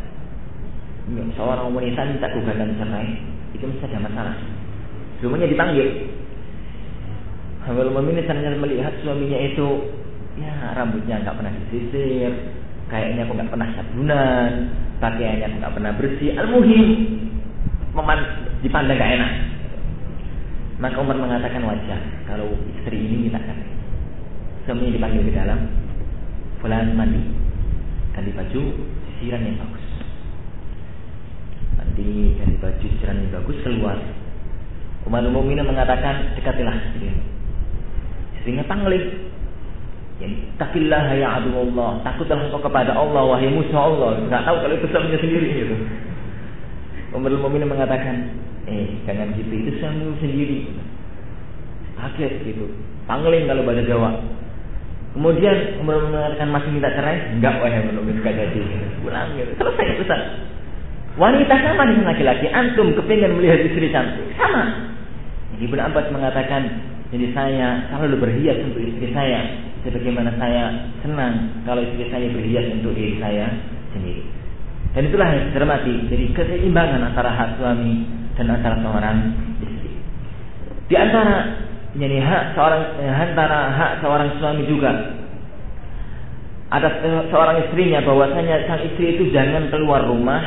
[1.41, 3.09] seorang wanita minta gugatan cerai
[3.57, 4.37] itu mesti ada masalah
[5.23, 5.87] sebelumnya dipanggil
[7.63, 9.87] Amirul Mukminin ternyata melihat suaminya itu
[10.35, 12.35] ya rambutnya nggak pernah disisir
[12.93, 14.51] kayaknya aku nggak pernah sabunan,
[15.01, 16.37] pakaiannya nggak pernah bersih.
[16.37, 16.87] Al-muhim,
[18.61, 19.33] dipandang gak enak.
[20.77, 23.71] Maka Umar mengatakan wajar kalau istri ini minta cerai.
[24.69, 25.61] Suaminya dipanggil ke dalam,
[26.61, 27.23] Fulan mandi,
[28.15, 28.63] ganti baju,
[29.19, 29.87] sisiran yang bagus.
[31.81, 33.99] Mandi, ganti baju, sisiran yang bagus, keluar.
[35.07, 37.11] Umar Mukminin mengatakan dekatilah istri.
[38.39, 39.23] Istrinya panggil,
[40.55, 44.23] Takillah ya Allah, takutlah engkau kepada Allah wahai musuh Allah.
[44.23, 45.75] Enggak tahu kalau itu suaminya sendiri gitu.
[47.11, 48.31] Umar Mukminin mengatakan,
[48.71, 50.71] eh jangan gitu itu suamimu sendiri.
[51.99, 52.71] Kaget gitu.
[53.11, 54.11] Pangling kalau bahasa Jawa.
[55.13, 57.35] Kemudian Umar mengatakan masih minta cerai?
[57.35, 58.61] Enggak wahai Mukminin suka jadi.
[59.03, 59.51] Pulang gitu.
[59.59, 60.21] Selesai urusan.
[61.19, 62.47] Wanita sama dengan laki-laki.
[62.47, 64.23] Antum kepingin melihat istri cantik.
[64.39, 64.92] Sama.
[65.67, 66.63] Ibnu Abbas mengatakan,
[67.13, 69.45] jadi saya selalu berhias untuk istri saya
[69.85, 73.51] sebagaimana saya senang kalau istri saya berhias untuk diri saya
[73.93, 74.25] sendiri.
[74.93, 76.09] Dan itulah yang cermati.
[76.09, 78.05] Jadi keseimbangan antara hak suami
[78.37, 79.19] dan antara seorang
[79.61, 79.93] istri.
[80.89, 81.37] Di antara
[81.93, 84.93] jadi hak seorang eh, antara hak seorang suami juga
[86.73, 86.89] ada
[87.29, 90.41] seorang istrinya bahwasanya sang istri itu jangan keluar rumah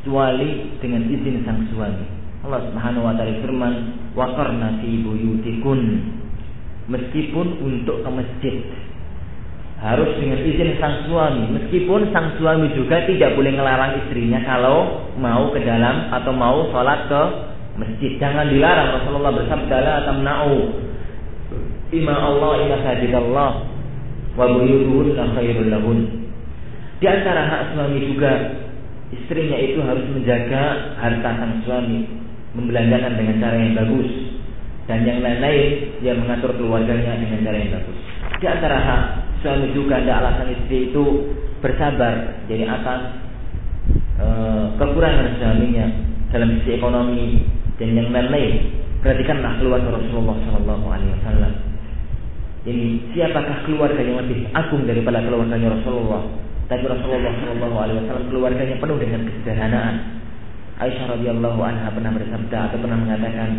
[0.00, 2.19] kecuali dengan izin sang suami.
[2.40, 3.74] Allah Subhanahu wa taala firman,
[4.16, 5.80] "Wa qarna fi buyutikun."
[6.88, 8.56] Meskipun untuk ke masjid
[9.80, 11.52] harus dengan izin sang suami.
[11.56, 17.08] Meskipun sang suami juga tidak boleh melarang istrinya kalau mau ke dalam atau mau sholat
[17.08, 17.22] ke
[17.80, 18.16] masjid.
[18.20, 19.00] Jangan dilarang.
[19.00, 20.56] Rasulullah bersabda la tamna'u
[21.96, 23.50] ima Allah ila sajidallah
[24.36, 25.98] wa buyutuhunna khairul lahun.
[27.00, 28.32] Di antara hak suami juga
[29.12, 32.19] istrinya itu harus menjaga harta sang suami
[32.54, 34.10] membelanjakan dengan cara yang bagus.
[34.90, 35.68] Dan yang lain-lain
[36.02, 37.98] dia mengatur keluarganya dengan cara yang bagus.
[38.42, 39.02] Di antara hak
[39.44, 41.30] suami juga ada alasan istri itu
[41.60, 43.00] bersabar jadi atas
[44.18, 44.26] e,
[44.80, 45.86] kekurangan suaminya
[46.34, 47.46] dalam sisi ekonomi
[47.78, 48.82] dan yang lain-lain.
[49.00, 51.52] Perhatikanlah keluarga Rasulullah Shallallahu Alaihi Wasallam.
[52.60, 56.28] Ini siapakah keluarga yang lebih agung daripada keluarganya Rasulullah?
[56.68, 60.19] Tapi Rasulullah Shallallahu Alaihi Wasallam keluarganya penuh dengan kesederhanaan
[60.80, 63.50] Aisyah radhiyallahu anha pernah bersabda atau pernah mengatakan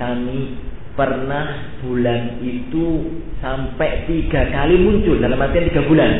[0.00, 0.56] kami
[0.96, 2.84] pernah bulan itu
[3.44, 6.12] sampai tiga kali muncul dalam artian tiga bulan.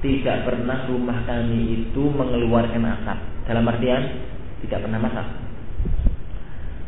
[0.00, 3.18] Tidak pernah rumah kami itu mengeluarkan asap.
[3.44, 4.02] Dalam artian
[4.64, 5.26] tidak pernah masak.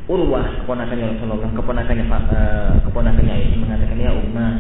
[0.07, 4.53] Urwah keponakannya Rasulullah keponakannya uh, keponakannya ini mengatakan ya Ummah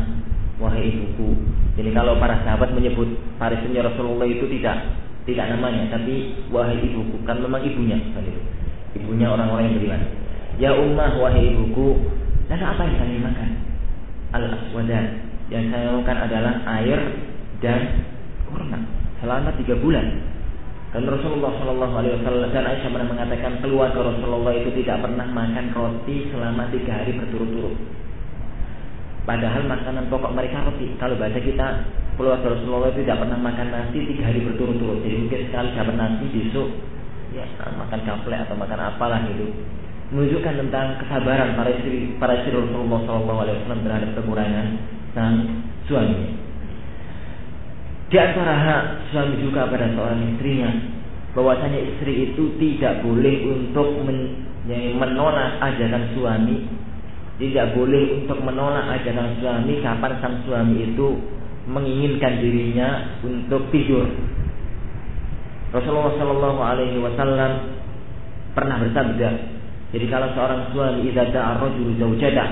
[0.60, 1.36] wahai ibuku.
[1.76, 7.42] Jadi kalau para sahabat menyebut parisannya Rasulullah itu tidak tidak namanya tapi wahai ibuku kan
[7.42, 7.98] memang ibunya
[8.94, 10.02] ibunya orang-orang yang beriman
[10.56, 12.16] ya Ummah wahai ibuku
[12.46, 13.50] dan apa yang kami makan?
[14.30, 15.04] Al-aswadan.
[15.50, 16.98] Yang saya makan adalah air
[17.62, 18.06] dan
[18.50, 18.78] kurma
[19.22, 20.06] selama tiga bulan.
[20.94, 25.66] Dan Rasulullah Shallallahu Alaihi Wasallam dan Aisyah pernah mengatakan keluarga Rasulullah itu tidak pernah makan
[25.74, 27.76] roti selama tiga hari berturut-turut.
[29.26, 30.94] Padahal makanan pokok mereka roti.
[31.02, 31.66] Kalau baca kita
[32.16, 35.04] keluarga Rasulullah itu tidak pernah makan nasi tiga hari berturut-turut.
[35.04, 36.68] Jadi mungkin sekali dapat nasi besok
[37.36, 39.52] ya makan kaplek atau makan apalah itu
[40.08, 44.66] menunjukkan tentang kesabaran para istri para istri Rasulullah SAW terhadap kekurangan
[45.12, 45.36] sang
[45.90, 46.46] suami.
[48.06, 50.70] Di antara hak suami juga pada seorang istrinya,
[51.34, 54.46] bahwasanya istri itu tidak boleh untuk men,
[54.94, 56.70] menolak ajaran suami,
[57.42, 61.18] tidak boleh untuk menolak ajaran suami kapan sang suami itu
[61.66, 64.06] menginginkan dirinya untuk tidur.
[65.74, 67.52] Rasulullah Shallallahu Alaihi Wasallam
[68.54, 69.28] pernah bersabda,
[69.92, 72.44] jadi kalau seorang suami idza da'a rajulu zawjada,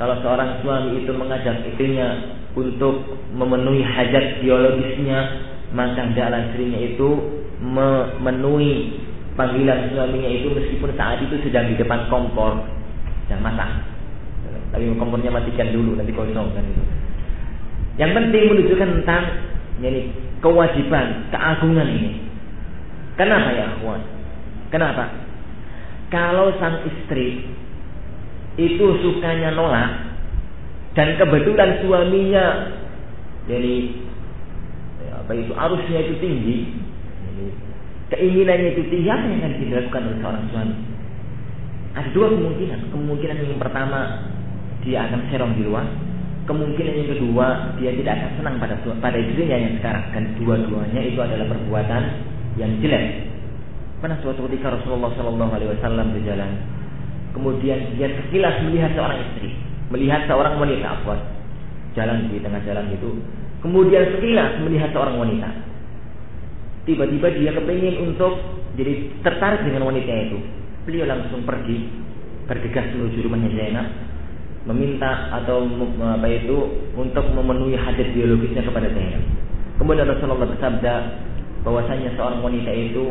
[0.00, 5.20] kalau seorang suami itu mengajak istrinya untuk memenuhi hajat biologisnya,
[5.72, 7.08] maka hendaklah istrinya itu
[7.62, 8.98] memenuhi
[9.38, 12.60] panggilan suaminya itu meskipun saat itu sedang di depan kompor
[13.28, 13.68] dan masak.
[14.72, 16.82] Tapi kompornya matikan dulu nanti kosong kan itu.
[18.00, 19.24] Yang penting menunjukkan tentang
[19.84, 22.12] yani, kewajiban, keagungan ini.
[23.20, 24.00] Kenapa ya, Akhwan?
[24.72, 25.22] Kenapa?
[26.12, 27.48] kalau sang istri
[28.60, 30.12] itu sukanya nolak
[30.92, 32.68] dan kebetulan suaminya
[33.48, 33.76] jadi
[35.08, 36.58] ya, apa itu arusnya itu tinggi
[38.12, 40.76] keinginannya itu tinggi apa yang akan dilakukan oleh seorang suami
[41.96, 44.00] ada dua kemungkinan kemungkinan yang pertama
[44.84, 45.88] dia akan serong di luar
[46.44, 47.46] kemungkinan yang kedua
[47.78, 52.02] dia tidak akan senang pada pada istrinya yang sekarang dan dua-duanya itu adalah perbuatan
[52.58, 53.32] yang jelek
[54.02, 56.50] Pernah suatu ketika Rasulullah Shallallahu Alaihi Wasallam berjalan,
[57.38, 59.54] kemudian dia sekilas melihat seorang istri,
[59.94, 61.22] melihat seorang wanita apa
[61.94, 63.22] jalan di tengah jalan itu,
[63.62, 65.54] kemudian sekilas melihat seorang wanita.
[66.82, 68.42] Tiba-tiba dia kepingin untuk
[68.74, 70.38] jadi tertarik dengan wanita itu.
[70.82, 71.86] Beliau langsung pergi,
[72.50, 73.86] bergegas menuju rumahnya Zainab.
[74.62, 75.66] Meminta atau
[75.98, 76.56] apa itu
[76.94, 79.18] untuk memenuhi hajat biologisnya kepada saya.
[79.82, 80.94] Kemudian Rasulullah bersabda
[81.66, 83.04] bahwasanya seorang wanita itu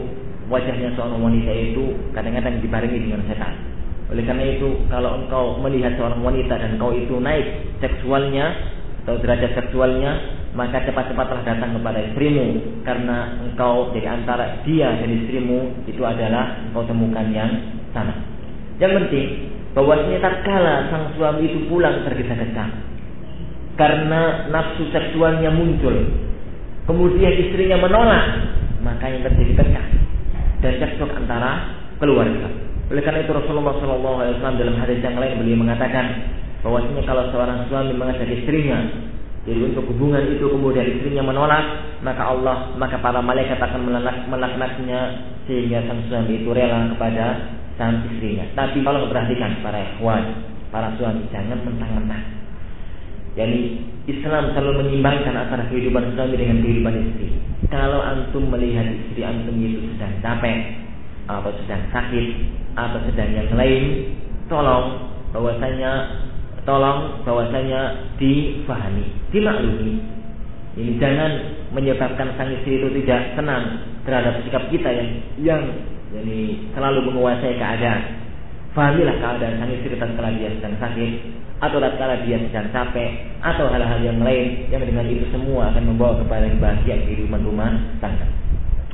[0.48, 3.56] wajahnya seorang wanita itu kadang-kadang dibarengi dengan setan.
[4.12, 7.48] Oleh karena itu, kalau engkau melihat seorang wanita dan engkau itu naik
[7.80, 8.52] seksualnya
[9.08, 10.12] atau derajat seksualnya,
[10.52, 16.84] maka cepat-cepatlah datang kepada istrimu karena engkau jadi antara dia dan istrimu itu adalah engkau
[16.84, 17.52] temukan yang
[17.96, 18.12] sama.
[18.84, 19.28] Yang penting
[19.74, 22.66] bahwasanya tatkala sang suami itu pulang tergesa-gesa.
[23.80, 25.96] Karena nafsu seksualnya muncul,
[26.86, 28.26] kemudian istrinya menolak,
[28.84, 29.86] maka yang terjadi pecah.
[30.62, 32.46] Dan cekcok antara keluarga.
[32.92, 36.06] Oleh karena itu Rasulullah SAW dalam hadis yang lain beliau mengatakan
[36.62, 38.78] bahwasanya kalau seorang suami mengajak istrinya
[39.42, 43.90] jadi untuk hubungan itu kemudian istrinya menolak, maka Allah, maka para malaikat akan
[44.30, 45.00] melaknatnya
[45.50, 48.46] sehingga sang suami itu rela kepada sang istrinya.
[48.56, 50.24] Tapi kalau perhatikan para ikhwan,
[50.72, 52.42] para suami jangan mentang-mentang.
[53.32, 53.80] Jadi
[54.12, 57.32] Islam selalu menyimbangkan antara kehidupan suami dengan kehidupan istri.
[57.72, 60.58] Kalau antum melihat istri antum itu sedang capek
[61.32, 62.28] atau sedang sakit
[62.76, 63.84] atau sedang yang lain,
[64.52, 65.92] tolong bahwasanya
[66.68, 69.96] tolong bahwasanya difahami, dimaklumi.
[70.72, 71.32] Ini jangan
[71.72, 75.10] menyebabkan sang istri itu tidak senang terhadap sikap kita yang
[75.40, 75.62] yang
[76.12, 76.40] jadi
[76.76, 78.20] selalu menguasai keadaan.
[78.72, 81.12] Fahamilah keadaan sang istri tatkala dia sedang sakit
[81.60, 83.10] atau tatkala dia sedang capek
[83.44, 88.28] atau hal-hal yang lain yang dengan itu semua akan membawa kepada kebahagiaan kehidupan rumah tangga.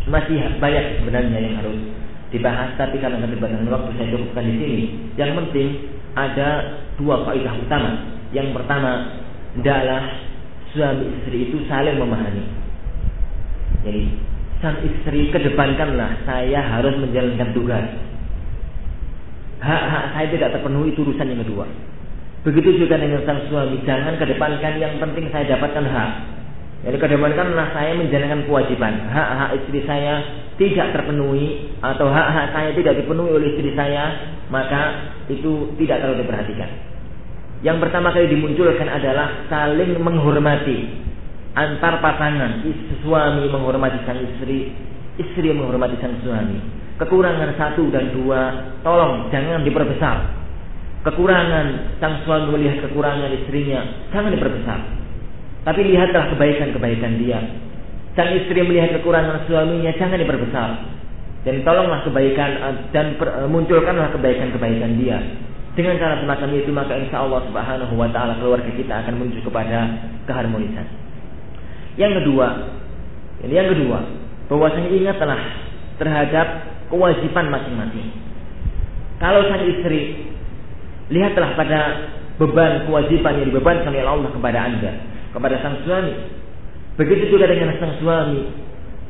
[0.10, 1.78] Masih banyak sebenarnya yang harus
[2.34, 4.82] dibahas tapi karena keterbatasan waktu saya cukupkan di sini.
[5.14, 5.68] Yang penting
[6.18, 6.50] ada
[6.98, 7.92] dua kaidah utama.
[8.34, 8.92] Yang pertama
[9.58, 10.04] adalah
[10.74, 12.46] suami istri itu saling memahami.
[13.86, 14.04] Jadi
[14.58, 17.86] sang istri kedepankanlah saya harus menjalankan tugas.
[19.62, 21.66] Hak-hak saya tidak terpenuhi itu urusan yang kedua.
[22.46, 26.12] Begitu juga dengan sang suami, jangan kedepankan yang penting saya dapatkan hak.
[26.86, 28.94] Jadi kedepankanlah saya menjalankan kewajiban.
[29.10, 30.22] Hak-hak istri saya
[30.62, 34.14] tidak terpenuhi atau hak-hak saya tidak dipenuhi oleh istri saya,
[34.54, 36.70] maka itu tidak terlalu diperhatikan.
[37.66, 41.07] Yang pertama kali dimunculkan adalah saling menghormati
[41.58, 42.62] antar pasangan,
[43.02, 44.70] suami menghormati sang istri,
[45.18, 46.62] istri menghormati sang suami.
[47.02, 48.42] Kekurangan satu dan dua,
[48.86, 50.38] tolong jangan diperbesar.
[51.02, 53.82] Kekurangan sang suami melihat kekurangan istrinya,
[54.14, 54.98] jangan diperbesar
[55.68, 57.44] tapi lihatlah kebaikan-kebaikan dia.
[58.16, 60.70] Sang istri melihat kekurangan suaminya jangan diperbesar.
[61.44, 65.20] Dan tolonglah kebaikan eh, dan eh, munculkanlah kebaikan-kebaikan dia.
[65.76, 70.08] Dengan cara semacam itu maka insya Allah subhanahu wa ta'ala keluarga kita akan menuju kepada
[70.24, 70.88] keharmonisan.
[71.98, 72.48] Yang kedua,
[73.44, 74.00] yang kedua,
[74.48, 75.40] bahwasanya ingatlah
[75.98, 76.48] terhadap
[76.94, 78.14] kewajiban masing-masing.
[79.18, 80.30] Kalau sang istri,
[81.10, 81.80] lihatlah pada
[82.38, 84.92] beban kewajiban yang dibebankan oleh Allah kepada anda
[85.38, 86.14] kepada sang suami.
[86.98, 88.66] Begitu juga dengan sang suami.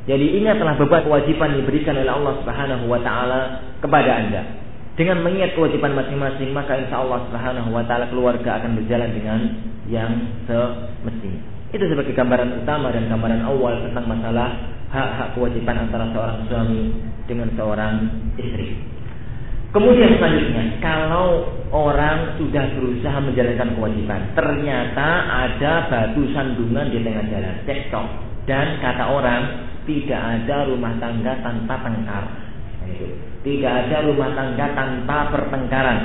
[0.08, 3.42] Jadi ingatlah beban kewajiban yang diberikan oleh Allah Subhanahu wa taala
[3.84, 4.42] kepada Anda.
[4.96, 9.40] Dengan mengingat kewajiban masing-masing, maka insya Allah Subhanahu wa taala keluarga akan berjalan dengan
[9.92, 10.12] yang
[10.48, 11.57] semestinya.
[11.76, 14.50] Itu sebagai gambaran utama dan gambaran awal tentang masalah
[14.88, 16.82] hak-hak kewajiban antara seorang suami
[17.28, 17.96] dengan seorang
[18.40, 18.80] istri.
[19.76, 21.44] Kemudian selanjutnya, kalau
[21.76, 28.08] orang sudah berusaha menjalankan kewajiban, ternyata ada batu sandungan di tengah jalan, cekcok,
[28.48, 29.42] dan kata orang
[29.84, 32.26] tidak ada rumah tangga tanpa tengkar.
[33.44, 36.00] Tidak ada rumah tangga tanpa pertengkaran.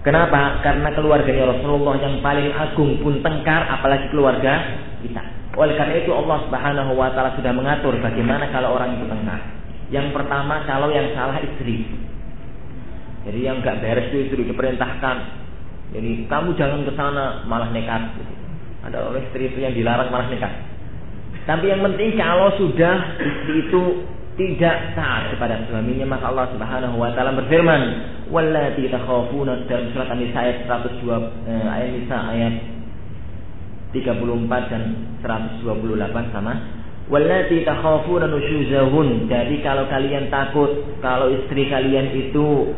[0.00, 0.64] Kenapa?
[0.64, 5.20] Karena keluarganya Rasulullah yang paling agung pun tengkar, apalagi keluarga kita.
[5.60, 9.40] Oleh karena itu Allah Subhanahu wa taala sudah mengatur bagaimana kalau orang itu tengkar.
[9.92, 11.84] Yang pertama kalau yang salah istri.
[13.28, 15.16] Jadi yang nggak beres itu istri diperintahkan.
[15.92, 18.14] Jadi kamu jangan ke sana malah nekat.
[18.16, 18.32] Gitu.
[18.86, 20.52] Ada orang istri itu yang dilarang malah nekat.
[21.44, 23.82] Tapi yang penting kalau sudah istri itu
[24.40, 27.82] tidak taat kepada suaminya maka Allah Subhanahu wa taala berfirman
[28.32, 31.04] wallati takhafuna dalam surat An-Nisa ayat 102
[31.44, 32.54] eh, ayat Nisa ayat
[33.92, 34.82] 34 dan
[35.20, 36.52] 128 sama
[37.12, 42.72] wallati takhafuna nusyuzahun jadi kalau kalian takut kalau istri kalian itu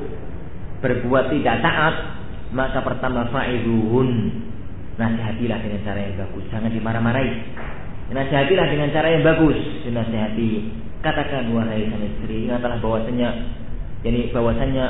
[0.82, 1.94] berbuat tidak taat,
[2.50, 4.10] maka pertama fa'iduhun.
[4.98, 7.32] Nasihatilah dengan cara yang bagus, jangan dimarah-marahi.
[8.12, 9.56] Nasihatilah dengan cara yang bagus,
[9.88, 10.50] dinasihati.
[11.02, 13.28] Katakan wahai sang istri, ingatlah bahwasanya
[14.06, 14.84] jadi bahwasanya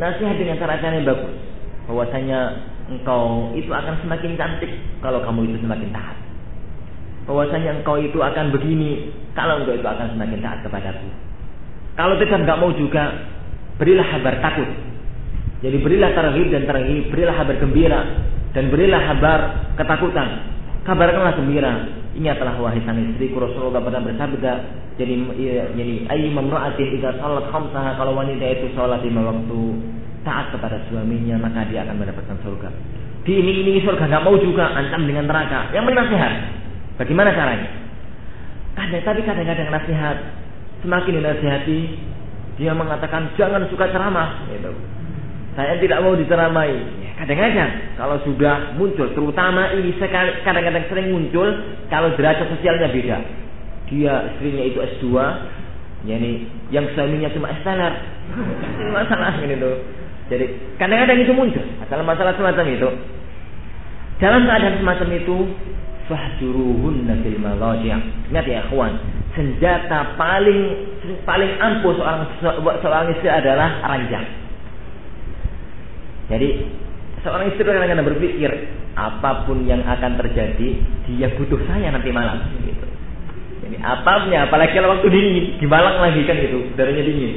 [0.00, 1.36] nasihat dengan cara-cara yang bagus.
[1.88, 2.38] Bahwasanya
[2.88, 4.72] engkau itu akan semakin cantik
[5.04, 6.16] kalau kamu itu semakin taat.
[7.28, 11.08] Bahwasanya engkau itu akan begini kalau engkau itu akan semakin taat kepadaku.
[11.96, 13.04] Kalau tidak nggak mau juga,
[13.74, 14.70] berilah kabar takut
[15.58, 18.00] Jadi berilah tarhib dan tarhib, berilah kabar gembira
[18.54, 19.40] dan berilah kabar
[19.74, 20.28] ketakutan.
[20.86, 21.72] Kabarkanlah gembira.
[22.18, 24.52] Ini adalah wahai sang istri Rasulullah pernah bersabda
[24.98, 29.62] jadi ya, jadi ayi mamra'atin idza salat khamsaha kalau wanita itu salat lima waktu
[30.26, 32.68] taat kepada suaminya maka dia akan mendapatkan surga.
[33.22, 35.70] Di ini ini surga nggak mau juga ancam dengan neraka.
[35.70, 36.32] Yang menasihat.
[36.98, 37.70] Bagaimana caranya?
[38.74, 40.16] Kadang tapi kadang-kadang nasihat
[40.82, 41.78] semakin dinasihati
[42.58, 44.74] dia mengatakan jangan suka ceramah gitu.
[45.54, 46.74] Saya tidak mau diceramai.
[47.18, 49.90] Kadang-kadang kalau sudah muncul terutama ini
[50.46, 51.50] kadang-kadang sering muncul
[51.90, 53.18] kalau derajat sosialnya beda.
[53.90, 55.06] Dia istrinya itu S2,
[56.06, 57.66] yani yang suaminya cuma S
[58.78, 59.76] Ini masalah ini tuh.
[60.30, 60.46] Jadi
[60.78, 62.88] kadang-kadang itu muncul masalah-masalah semacam itu.
[64.22, 65.36] Dalam keadaan semacam itu,
[66.06, 68.30] fahjuruhunna fil madaji'.
[68.30, 68.94] Ingat ya, ikhwan,
[69.34, 70.60] senjata paling
[71.22, 72.26] paling ampuh seorang
[72.82, 74.26] seorang istri adalah ranjang.
[76.28, 76.48] Jadi
[77.22, 78.50] seorang istri kadang-kadang berpikir
[78.98, 80.68] apa pun yang akan terjadi
[81.06, 82.42] dia butuh saya nanti malam.
[82.62, 82.86] Gitu.
[83.66, 87.32] Jadi apa pun apalagi kalau waktu dingin di Malang lagi kan gitu, udaranya dingin.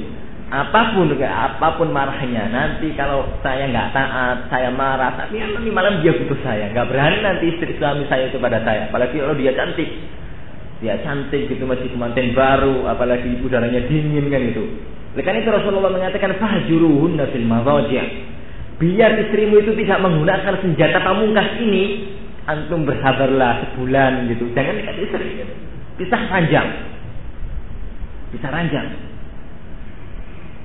[0.52, 6.04] Apa pun apa pun marahnya nanti kalau saya nggak taat, saya marah, tapi nanti malam
[6.04, 9.56] dia butuh saya, nggak berani nanti istri suami saya itu pada saya, apalagi kalau dia
[9.56, 9.88] cantik,
[10.82, 14.66] dia cantik gitu masih kemanten baru apalagi udaranya dingin kan itu
[15.12, 18.31] oleh itu Rasulullah mengatakan fahjuruhunna fil madhaji'
[18.82, 22.10] biar istrimu itu tidak menggunakan senjata pamungkas ini
[22.50, 24.50] antum bersabarlah sebulan gitu.
[24.58, 25.54] Jangan dekat istri gitu.
[26.02, 26.68] pisah ranjang.
[28.34, 28.88] Pisah ranjang.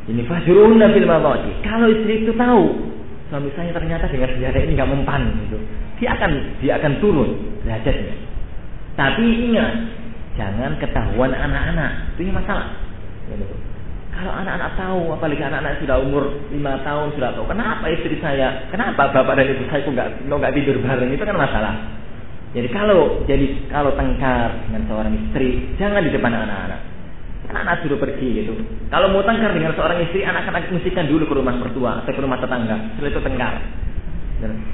[0.06, 2.64] Ini fahjuruhunna fil madhaji' kalau istri itu tahu
[3.26, 5.58] suami saya ternyata dengan senjata ini nggak mempan gitu.
[6.00, 6.30] Dia akan
[6.64, 7.30] dia akan turun
[7.68, 8.16] derajatnya.
[8.96, 9.72] Tapi ingat
[10.36, 12.12] Jangan ketahuan anak-anak.
[12.14, 12.76] Itu masalah.
[14.16, 19.12] Kalau anak-anak tahu, apalagi anak-anak sudah umur lima tahun sudah tahu, kenapa istri saya, kenapa
[19.12, 21.74] bapak dan ibu saya kok nggak nggak tidur bareng itu kan masalah.
[22.56, 26.80] Jadi kalau jadi kalau tengkar dengan seorang istri, jangan di depan anak-anak.
[27.52, 28.56] Anak-anak sudah pergi gitu.
[28.88, 32.40] Kalau mau tengkar dengan seorang istri, anak-anak mestikan dulu ke rumah mertua atau ke rumah
[32.40, 32.96] tetangga.
[32.96, 33.54] Setelah itu tengkar.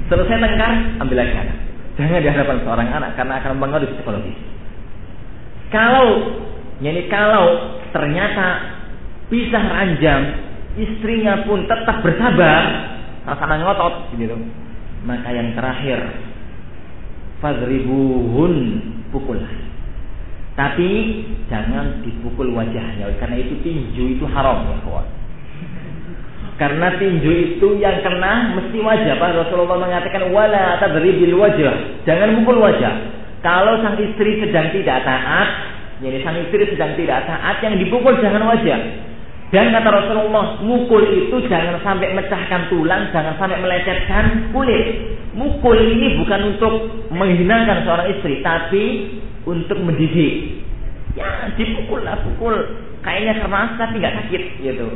[0.07, 0.73] Selesai tengkar,
[1.03, 1.57] ambil lagi anak.
[1.99, 4.37] Jangan di hadapan seorang anak karena akan mempengaruhi psikologis.
[5.67, 6.07] Kalau
[6.79, 7.45] jadi kalau
[7.93, 8.72] ternyata
[9.33, 10.23] pisah ranjang,
[10.77, 12.61] istrinya pun tetap bersabar,
[13.25, 14.37] karena ngotot gitu.
[15.09, 15.99] Maka yang terakhir
[17.41, 18.53] fadribuhun
[19.09, 19.51] pukullah.
[20.53, 20.89] Tapi
[21.49, 25.07] jangan dipukul wajahnya karena itu tinju itu haram ya kawan.
[26.61, 29.17] Karena tinju itu yang kena mesti wajah.
[29.17, 32.05] Pak Rasulullah mengatakan wala tadribil wajah.
[32.05, 32.93] Jangan pukul wajah.
[33.41, 35.49] Kalau sang istri sedang tidak taat,
[35.99, 38.79] jadi sang istri sedang tidak taat, yang dipukul jangan wajah.
[39.53, 45.13] Dan kata Rasulullah, mukul itu jangan sampai mecahkan tulang, jangan sampai melecetkan kulit.
[45.37, 46.73] Mukul ini bukan untuk
[47.13, 49.13] menghinakan seorang istri, tapi
[49.45, 50.65] untuk mendidik.
[51.13, 52.81] Ya, dipukul lah, pukul.
[53.05, 54.89] Kayaknya keras tapi nggak sakit, gitu.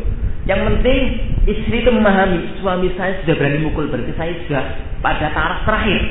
[0.50, 1.02] Yang penting
[1.46, 4.64] istri itu memahami suami saya sudah berani mukul berarti saya sudah
[5.06, 6.02] pada taraf terakhir.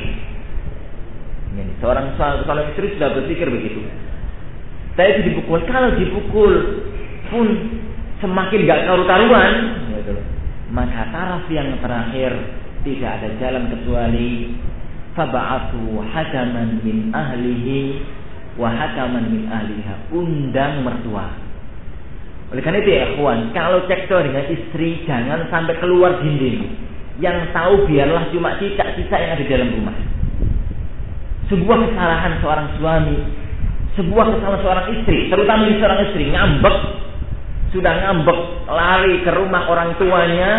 [1.51, 3.83] Ini, seorang kalau istri sudah berpikir begitu.
[4.95, 5.59] Saya itu dipukul.
[5.67, 6.53] Kalau dipukul
[7.27, 7.47] pun
[8.23, 9.53] semakin gak karu-karuan,
[9.93, 10.15] gitu.
[10.73, 12.31] maka taraf yang terakhir
[12.85, 14.57] tidak ada jalan kecuali
[15.13, 18.01] faba'atu hakaman min ahlihi
[18.57, 19.95] wa hakaman min ahliha.
[20.13, 21.29] Undang mertua.
[22.47, 26.63] Oleh karena itu ya kawan, kalau cekcok dengan istri jangan sampai keluar dinding.
[27.17, 29.97] Yang tahu biarlah cuma cicak-cicak yang ada di dalam rumah
[31.47, 33.17] sebuah kesalahan seorang suami,
[33.95, 36.75] sebuah kesalahan seorang istri, terutama di seorang istri ngambek,
[37.75, 38.39] sudah ngambek
[38.71, 40.51] lari ke rumah orang tuanya,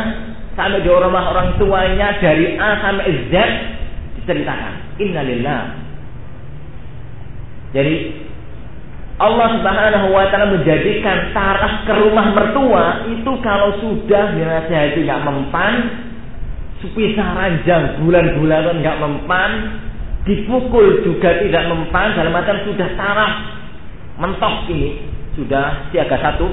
[0.59, 3.35] sampai di rumah orang tuanya dari A sampai Z
[4.21, 4.75] diceritakan.
[4.99, 5.63] Innalillah.
[7.73, 7.95] Jadi
[9.19, 15.75] Allah Subhanahu wa taala menjadikan taraf ke rumah mertua itu kalau sudah dinasihati nggak mempan,
[16.79, 19.51] supisah ranjang bulan-bulanan nggak mempan,
[20.23, 23.33] dipukul juga tidak mempan dalam artian sudah taraf
[24.19, 25.03] mentok ini
[25.39, 26.47] sudah siaga satu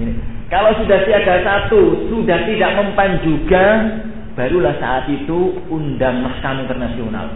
[0.00, 0.12] ini.
[0.46, 3.64] Kalau sudah siaga satu sudah tidak mempan juga
[4.36, 7.26] barulah saat itu undang mahkamah internasional.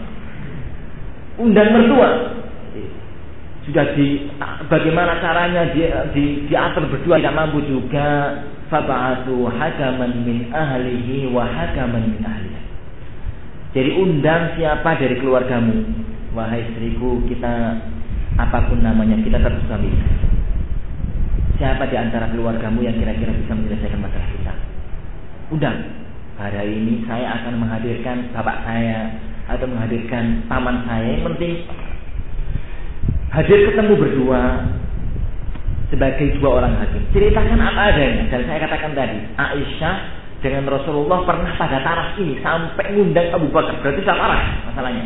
[1.41, 2.09] Undang mertua.
[3.61, 4.25] Sudah di
[4.65, 5.85] bagaimana caranya di,
[6.17, 8.41] di, diatur berdua tidak mampu juga.
[8.71, 12.51] Fabatu hakaman min ahlihi wa hakaman min ahlihi.
[13.71, 15.75] Jadi undang siapa dari keluargamu.
[16.31, 17.83] Wahai istriku, kita
[18.39, 19.91] apa pun namanya, kita tetap suami.
[21.61, 24.53] Siapa di antara keluargamu yang kira-kira bisa menyelesaikan masalah kita?
[25.53, 25.77] Undang.
[26.41, 29.13] pada ini saya akan menghadirkan bapak saya
[29.45, 31.21] atau menghadirkan paman saya.
[31.21, 31.53] Yang penting
[33.29, 34.41] hadir ketemu berdua
[35.93, 37.05] sebagai dua orang hakim.
[37.13, 38.25] Ceritakan apa adanya.
[38.33, 39.95] Dan saya katakan tadi, Aisyah
[40.41, 43.77] dengan Rasulullah pernah pada taraf ini sampai ngundang Abu Bakar.
[43.85, 45.05] Berarti sudah parah masalahnya.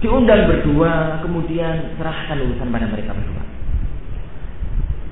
[0.00, 3.51] Diundang berdua, kemudian serahkan urusan pada mereka berdua.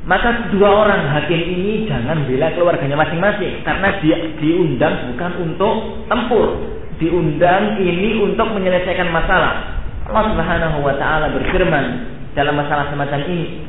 [0.01, 5.75] Maka dua orang hakim ini jangan bela keluarganya masing-masing karena dia diundang bukan untuk
[6.09, 6.49] tempur,
[6.97, 9.77] diundang ini untuk menyelesaikan masalah.
[10.09, 11.85] Allah Subhanahu wa taala berfirman
[12.33, 13.69] dalam masalah semacam ini.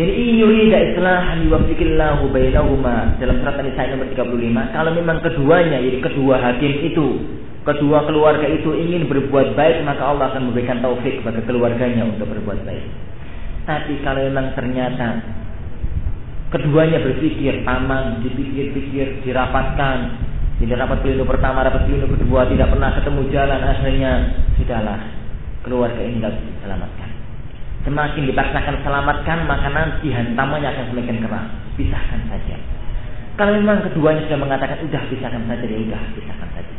[0.00, 4.72] Jadi ini yurida islahan yuwaffiqillahu bainahuma dalam surat An-Nisa nomor 35.
[4.72, 7.06] Kalau memang keduanya, jadi kedua hakim itu,
[7.68, 12.64] kedua keluarga itu ingin berbuat baik, maka Allah akan memberikan taufik bagi keluarganya untuk berbuat
[12.64, 13.09] baik.
[13.68, 15.20] Tapi kalau memang ternyata
[16.50, 19.98] keduanya berpikir aman, dipikir-pikir, dirapatkan,
[20.60, 24.12] tidak dapat pelindung pertama, dapat pelindung kedua, tidak pernah ketemu jalan, akhirnya
[24.58, 24.98] sudahlah
[25.62, 27.10] keluarga ini tidak bisa diselamatkan.
[27.80, 31.48] Semakin dipaksakan selamatkan, maka nanti hantamannya akan semakin keras.
[31.80, 32.56] Pisahkan saja.
[33.40, 36.74] Kalau memang keduanya sudah mengatakan, udah pisahkan saja, ya udah pisahkan saja.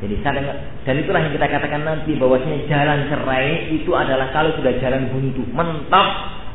[0.00, 5.12] Jadi dan itulah yang kita katakan nanti bahwasanya jalan cerai itu adalah kalau sudah jalan
[5.12, 6.08] buntu, mentok,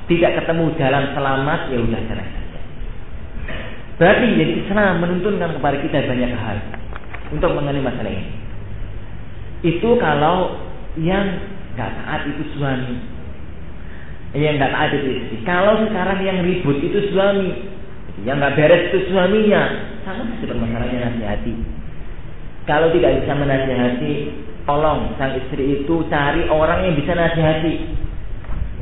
[0.10, 2.30] tidak ketemu jalan selamat, ya udah cerai.
[4.02, 6.58] Berarti jadi Islam menuntunkan kepada kita banyak hal
[7.38, 8.34] untuk mengenai masalah ini.
[9.62, 10.58] Itu kalau
[10.98, 11.38] yang
[11.78, 12.98] nggak taat itu suami,
[14.34, 15.38] yang nggak taat itu istri.
[15.46, 17.62] Kalau sekarang yang ribut itu suami,
[18.26, 19.64] yang nggak beres itu suaminya,
[20.02, 21.75] sangat besar masalahnya nasihati.
[22.66, 24.14] Kalau tidak bisa menasihati,
[24.66, 27.74] tolong sang istri itu cari orang yang bisa nasihati.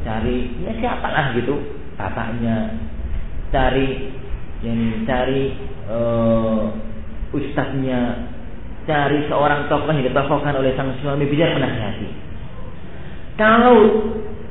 [0.08, 1.60] Cari ya siapa lah gitu,
[2.00, 2.76] bapaknya,
[3.52, 4.12] cari
[4.64, 5.52] yang cari
[5.92, 6.72] uh,
[7.36, 8.32] ustadznya,
[8.88, 12.10] cari seorang tokoh yang ditokohkan oleh sang suami biar menasihati.
[13.36, 13.78] Kalau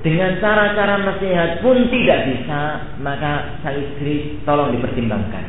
[0.04, 2.60] dengan cara-cara nasihat pun tidak bisa,
[3.00, 5.46] maka sang istri tolong dipertimbangkan.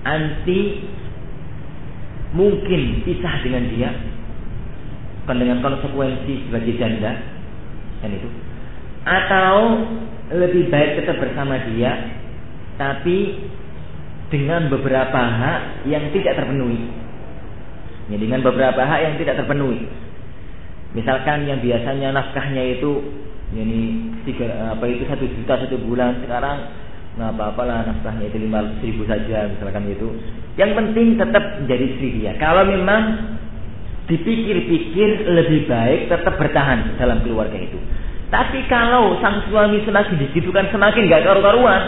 [0.00, 0.60] Anti
[2.34, 3.90] mungkin pisah dengan dia,
[5.24, 7.12] bukan dengan konsekuensi sebagai janda,
[8.00, 8.28] kan itu.
[9.06, 9.54] Atau
[10.30, 12.20] lebih baik tetap bersama dia
[12.80, 13.36] tapi
[14.32, 16.80] dengan beberapa hak yang tidak terpenuhi.
[18.08, 19.84] Ya, dengan beberapa hak yang tidak terpenuhi.
[20.96, 23.04] Misalkan yang biasanya nafkahnya itu
[23.50, 26.70] ini tiga apa itu satu juta satu bulan sekarang
[27.18, 30.08] nggak apa-apalah nafkahnya itu lima ribu saja misalkan itu.
[30.54, 32.32] Yang penting tetap menjadi istri dia.
[32.38, 33.02] Kalau memang
[34.06, 37.78] dipikir-pikir lebih baik tetap bertahan dalam keluarga itu.
[38.30, 41.82] Tapi kalau sang suami semakin digitukan semakin gak karu-karuan,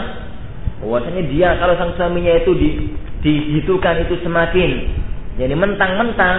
[0.83, 2.69] bahwasanya dia kalau sang suaminya itu di,
[3.23, 4.91] dihitungkan itu semakin
[5.39, 6.37] jadi mentang-mentang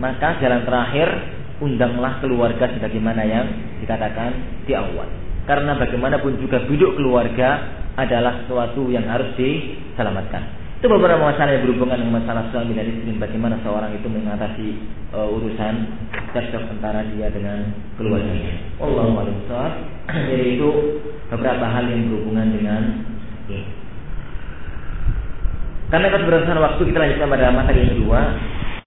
[0.00, 1.08] maka jalan terakhir
[1.60, 3.46] undanglah keluarga sebagaimana yang
[3.84, 5.04] dikatakan di awal
[5.44, 10.44] karena bagaimanapun juga duduk keluarga adalah sesuatu yang harus diselamatkan.
[10.76, 14.68] Itu beberapa masalah yang berhubungan dengan masalah suami dan istri bagaimana seorang itu mengatasi
[15.16, 15.74] uh, urusan
[16.36, 18.76] cekcok antara dia dengan keluarganya.
[18.76, 19.04] Allah
[20.28, 20.68] Jadi itu
[21.32, 22.82] beberapa hal yang berhubungan dengan
[25.86, 28.20] karena keterbatasan waktu kita lanjutkan pada materi yang kedua